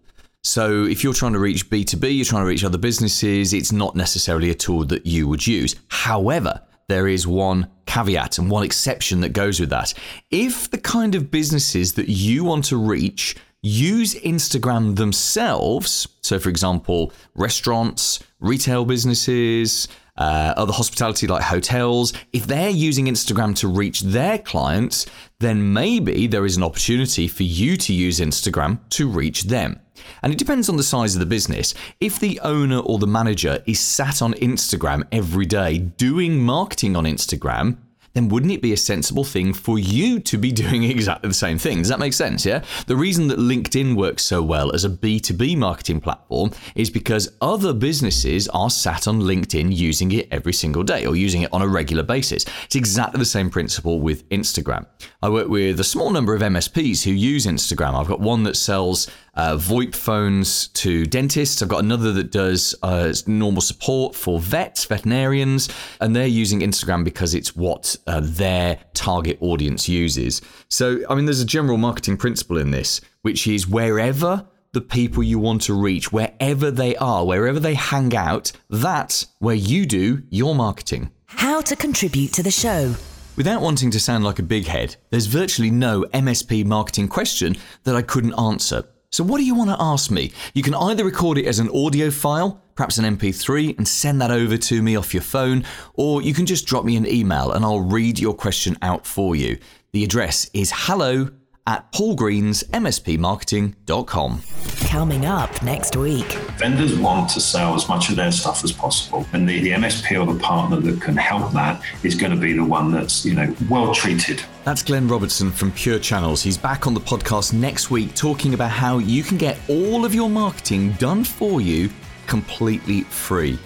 So 0.42 0.85
if 0.85 1.02
you're 1.02 1.12
trying 1.12 1.33
to 1.33 1.40
reach 1.40 1.68
B2B, 1.68 2.16
you're 2.16 2.24
trying 2.24 2.42
to 2.42 2.48
reach 2.48 2.64
other 2.64 2.78
businesses, 2.78 3.52
it's 3.52 3.72
not 3.72 3.96
necessarily 3.96 4.50
a 4.50 4.54
tool 4.54 4.85
that 4.87 5.04
you 5.04 5.26
would 5.28 5.46
use. 5.46 5.74
However, 5.88 6.62
there 6.88 7.09
is 7.09 7.26
one 7.26 7.68
caveat 7.90 8.38
and 8.38 8.50
one 8.50 8.62
exception 8.62 9.20
that 9.20 9.33
goes 9.33 9.59
with 9.59 9.70
that. 9.70 9.92
If 10.31 10.70
the 10.70 10.79
kind 10.79 11.14
of 11.14 11.31
businesses 11.31 11.94
that 11.94 12.09
you 12.09 12.44
want 12.44 12.64
to 12.66 12.76
reach 12.76 13.37
use 13.62 14.14
Instagram 14.14 14.96
themselves, 14.96 16.07
so 16.22 16.38
for 16.38 16.48
example, 16.48 17.12
restaurants, 17.35 18.20
retail 18.38 18.85
businesses, 18.85 19.88
uh, 20.16 20.55
other 20.57 20.72
hospitality 20.72 21.26
like 21.26 21.42
hotels, 21.42 22.12
if 22.33 22.46
they're 22.46 22.70
using 22.70 23.07
Instagram 23.07 23.57
to 23.57 23.66
reach 23.66 24.03
their 24.03 24.38
clients, 24.38 25.07
then 25.40 25.72
maybe 25.72 26.26
there 26.26 26.46
is 26.46 26.57
an 26.57 26.62
opportunity 26.62 27.26
for 27.26 27.42
you 27.42 27.76
to 27.76 27.92
use 27.92 28.20
Instagram 28.20 28.79
to 28.90 29.09
reach 29.09 29.44
them. 29.44 29.81
And 30.23 30.33
it 30.33 30.39
depends 30.39 30.69
on 30.69 30.77
the 30.77 30.83
size 30.83 31.15
of 31.15 31.21
the 31.21 31.27
business. 31.27 31.75
If 32.01 32.19
the 32.19 32.41
owner 32.41 32.79
or 32.79 32.99
the 32.99 33.07
manager 33.07 33.63
is 33.67 33.81
sat 33.81 34.23
on 34.23 34.35
Instagram 34.35 35.05
every 35.13 35.47
day 35.47 35.79
doing 35.79 36.39
marketing 36.41 36.97
on 36.97 37.05
Instagram, 37.05 37.77
then 38.13 38.29
wouldn't 38.29 38.53
it 38.53 38.63
be 38.63 38.73
a 38.73 38.77
sensible 38.77 39.25
thing 39.25 39.53
for 39.53 39.79
you 39.79 40.19
to 40.21 40.39
be 40.39 40.53
doing 40.65 40.85
exactly 40.85 41.29
the 41.29 41.35
same 41.35 41.59
thing? 41.59 41.79
Does 41.79 41.89
that 41.89 41.99
make 41.99 42.13
sense? 42.13 42.45
Yeah. 42.45 42.63
The 42.87 42.97
reason 42.97 43.29
that 43.29 43.39
LinkedIn 43.39 43.97
works 43.97 44.25
so 44.25 44.43
well 44.43 44.73
as 44.75 44.85
a 44.85 44.91
B2B 44.91 45.57
marketing 45.57 46.01
platform 46.01 46.51
is 46.75 46.91
because 46.91 47.33
other 47.41 47.73
businesses 47.73 48.49
are 48.49 48.71
sat 48.71 49.07
on 49.07 49.21
LinkedIn 49.21 49.75
using 49.75 50.13
it 50.13 50.29
every 50.31 50.53
single 50.53 50.83
day 50.83 51.07
or 51.07 51.17
using 51.17 51.43
it 51.43 51.53
on 51.53 51.63
a 51.63 51.69
regular 51.69 52.03
basis. 52.03 52.45
It's 52.65 52.77
exactly 52.77 53.19
the 53.19 53.25
same 53.25 53.51
principle 53.51 54.01
with 54.01 54.29
Instagram. 54.31 54.87
I 55.23 55.29
work 55.29 55.49
with 55.49 55.79
a 55.81 55.85
small 55.85 56.11
number 56.11 56.35
of 56.35 56.43
MSPs 56.43 57.05
who 57.05 57.13
use 57.13 57.47
Instagram. 57.47 57.95
I've 57.95 58.09
got 58.09 58.21
one 58.21 58.43
that 58.45 58.57
sells 58.57 59.09
uh, 59.40 59.57
VoIP 59.57 59.94
phones 59.94 60.68
to 60.68 61.07
dentists. 61.07 61.62
I've 61.62 61.68
got 61.70 61.83
another 61.83 62.12
that 62.12 62.31
does 62.31 62.74
uh, 62.83 63.14
normal 63.26 63.62
support 63.62 64.14
for 64.14 64.38
vets, 64.38 64.85
veterinarians, 64.85 65.70
and 65.98 66.14
they're 66.14 66.26
using 66.26 66.61
Instagram 66.61 67.05
because 67.05 67.35
it's 67.35 67.57
what 67.57 67.96
uh, 68.07 68.20
their 68.22 68.79
target 68.92 69.38
audience 69.40 69.88
uses. 69.88 70.42
So, 70.68 71.00
I 71.09 71.14
mean, 71.14 71.24
there's 71.24 71.40
a 71.40 71.46
general 71.46 71.79
marketing 71.79 72.18
principle 72.18 72.59
in 72.59 72.70
this, 72.70 73.00
which 73.22 73.46
is 73.46 73.66
wherever 73.66 74.46
the 74.72 74.83
people 74.83 75.22
you 75.22 75.38
want 75.38 75.62
to 75.62 75.74
reach, 75.74 76.12
wherever 76.12 76.70
they 76.70 76.94
are, 76.96 77.24
wherever 77.24 77.59
they 77.59 77.74
hang 77.74 78.14
out, 78.14 78.53
that's 78.68 79.26
where 79.38 79.55
you 79.55 79.87
do 79.87 80.22
your 80.29 80.55
marketing. 80.55 81.12
How 81.24 81.62
to 81.62 81.74
contribute 81.76 82.35
to 82.35 82.42
the 82.42 82.50
show. 82.50 82.94
Without 83.37 83.62
wanting 83.62 83.90
to 83.92 84.00
sound 84.00 84.22
like 84.22 84.38
a 84.38 84.42
big 84.42 84.66
head, 84.66 84.96
there's 85.09 85.26
virtually 85.26 85.70
no 85.70 86.03
MSP 86.12 86.66
marketing 86.66 87.09
question 87.09 87.57
that 87.85 87.96
I 87.96 88.03
couldn't 88.03 88.38
answer. 88.38 88.85
So, 89.12 89.25
what 89.25 89.38
do 89.38 89.44
you 89.44 89.57
want 89.57 89.70
to 89.70 89.77
ask 89.81 90.09
me? 90.12 90.31
You 90.55 90.62
can 90.62 90.73
either 90.73 91.05
record 91.05 91.37
it 91.37 91.46
as 91.46 91.59
an 91.59 91.68
audio 91.75 92.12
file, 92.12 92.62
perhaps 92.77 92.96
an 92.96 93.16
MP3, 93.16 93.77
and 93.77 93.88
send 93.88 94.20
that 94.20 94.31
over 94.31 94.57
to 94.57 94.83
me 94.83 94.94
off 94.94 95.12
your 95.12 95.23
phone, 95.25 95.64
or 95.94 96.23
you 96.23 96.33
can 96.33 96.46
just 96.46 96.64
drop 96.64 96.85
me 96.85 96.94
an 96.94 97.09
email 97.09 97.51
and 97.51 97.64
I'll 97.64 97.81
read 97.81 98.20
your 98.20 98.35
question 98.35 98.79
out 98.83 99.05
for 99.05 99.35
you. 99.35 99.59
The 99.90 100.05
address 100.05 100.49
is 100.55 100.70
hello 100.73 101.29
at 101.70 101.90
paulgreensmspmarketing.com. 101.92 104.42
Coming 104.88 105.24
up 105.24 105.62
next 105.62 105.94
week. 105.94 106.26
Vendors 106.59 106.98
want 106.98 107.30
to 107.30 107.40
sell 107.40 107.76
as 107.76 107.88
much 107.88 108.11
of 108.11 108.16
their 108.16 108.33
stuff 108.33 108.64
as 108.64 108.72
possible. 108.72 109.24
And 109.33 109.48
the, 109.48 109.61
the 109.61 109.70
MSP 109.70 110.20
or 110.20 110.26
the 110.33 110.38
partner 110.40 110.80
that 110.80 111.00
can 111.00 111.16
help 111.16 111.52
that 111.52 111.80
is 112.02 112.16
going 112.16 112.33
to 112.33 112.38
be 112.38 112.54
the 112.54 112.64
one 112.64 112.90
that's, 112.90 113.24
you 113.24 113.35
know, 113.35 113.54
well 113.70 113.94
treated. 113.94 114.42
That's 114.64 114.83
Glenn 114.83 115.06
Robertson 115.06 115.52
from 115.52 115.70
Purechannels. 115.70 116.42
He's 116.42 116.59
back 116.59 116.88
on 116.88 116.94
the 116.94 117.00
podcast 117.00 117.52
next 117.52 117.88
week 117.88 118.16
talking 118.16 118.54
about 118.54 118.72
how 118.72 118.98
you 118.98 119.22
can 119.22 119.38
get 119.38 119.56
all 119.68 120.04
of 120.04 120.12
your 120.12 120.28
marketing 120.28 120.90
done 120.94 121.22
for 121.22 121.61
you 121.61 121.88
completely 122.26 123.02
free. 123.02 123.56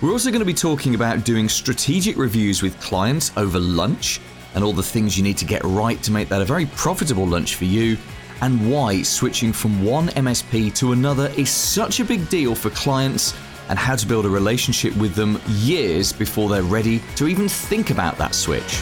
We're 0.00 0.12
also 0.12 0.30
going 0.30 0.38
to 0.38 0.46
be 0.46 0.54
talking 0.54 0.94
about 0.94 1.24
doing 1.24 1.48
strategic 1.48 2.16
reviews 2.16 2.62
with 2.62 2.80
clients 2.80 3.32
over 3.36 3.58
lunch 3.58 4.20
and 4.54 4.64
all 4.64 4.72
the 4.72 4.82
things 4.82 5.16
you 5.16 5.22
need 5.22 5.36
to 5.38 5.44
get 5.44 5.62
right 5.64 6.02
to 6.02 6.10
make 6.10 6.28
that 6.28 6.42
a 6.42 6.44
very 6.44 6.66
profitable 6.66 7.26
lunch 7.26 7.54
for 7.54 7.64
you, 7.64 7.96
and 8.40 8.70
why 8.70 9.02
switching 9.02 9.52
from 9.52 9.84
one 9.84 10.08
MSP 10.08 10.74
to 10.76 10.92
another 10.92 11.28
is 11.36 11.50
such 11.50 12.00
a 12.00 12.04
big 12.04 12.28
deal 12.28 12.54
for 12.54 12.70
clients, 12.70 13.34
and 13.68 13.78
how 13.78 13.94
to 13.94 14.06
build 14.06 14.24
a 14.24 14.30
relationship 14.30 14.96
with 14.96 15.14
them 15.14 15.40
years 15.48 16.12
before 16.12 16.48
they're 16.48 16.62
ready 16.62 17.02
to 17.16 17.28
even 17.28 17.48
think 17.48 17.90
about 17.90 18.16
that 18.16 18.34
switch. 18.34 18.80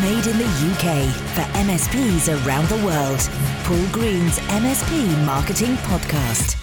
Made 0.00 0.26
in 0.26 0.38
the 0.38 0.46
UK 0.72 1.12
for 1.34 1.42
MSPs 1.58 2.46
around 2.46 2.66
the 2.68 2.82
world. 2.84 3.20
Paul 3.64 3.86
Green's 3.92 4.38
MSP 4.38 5.26
Marketing 5.26 5.74
Podcast. 5.76 6.61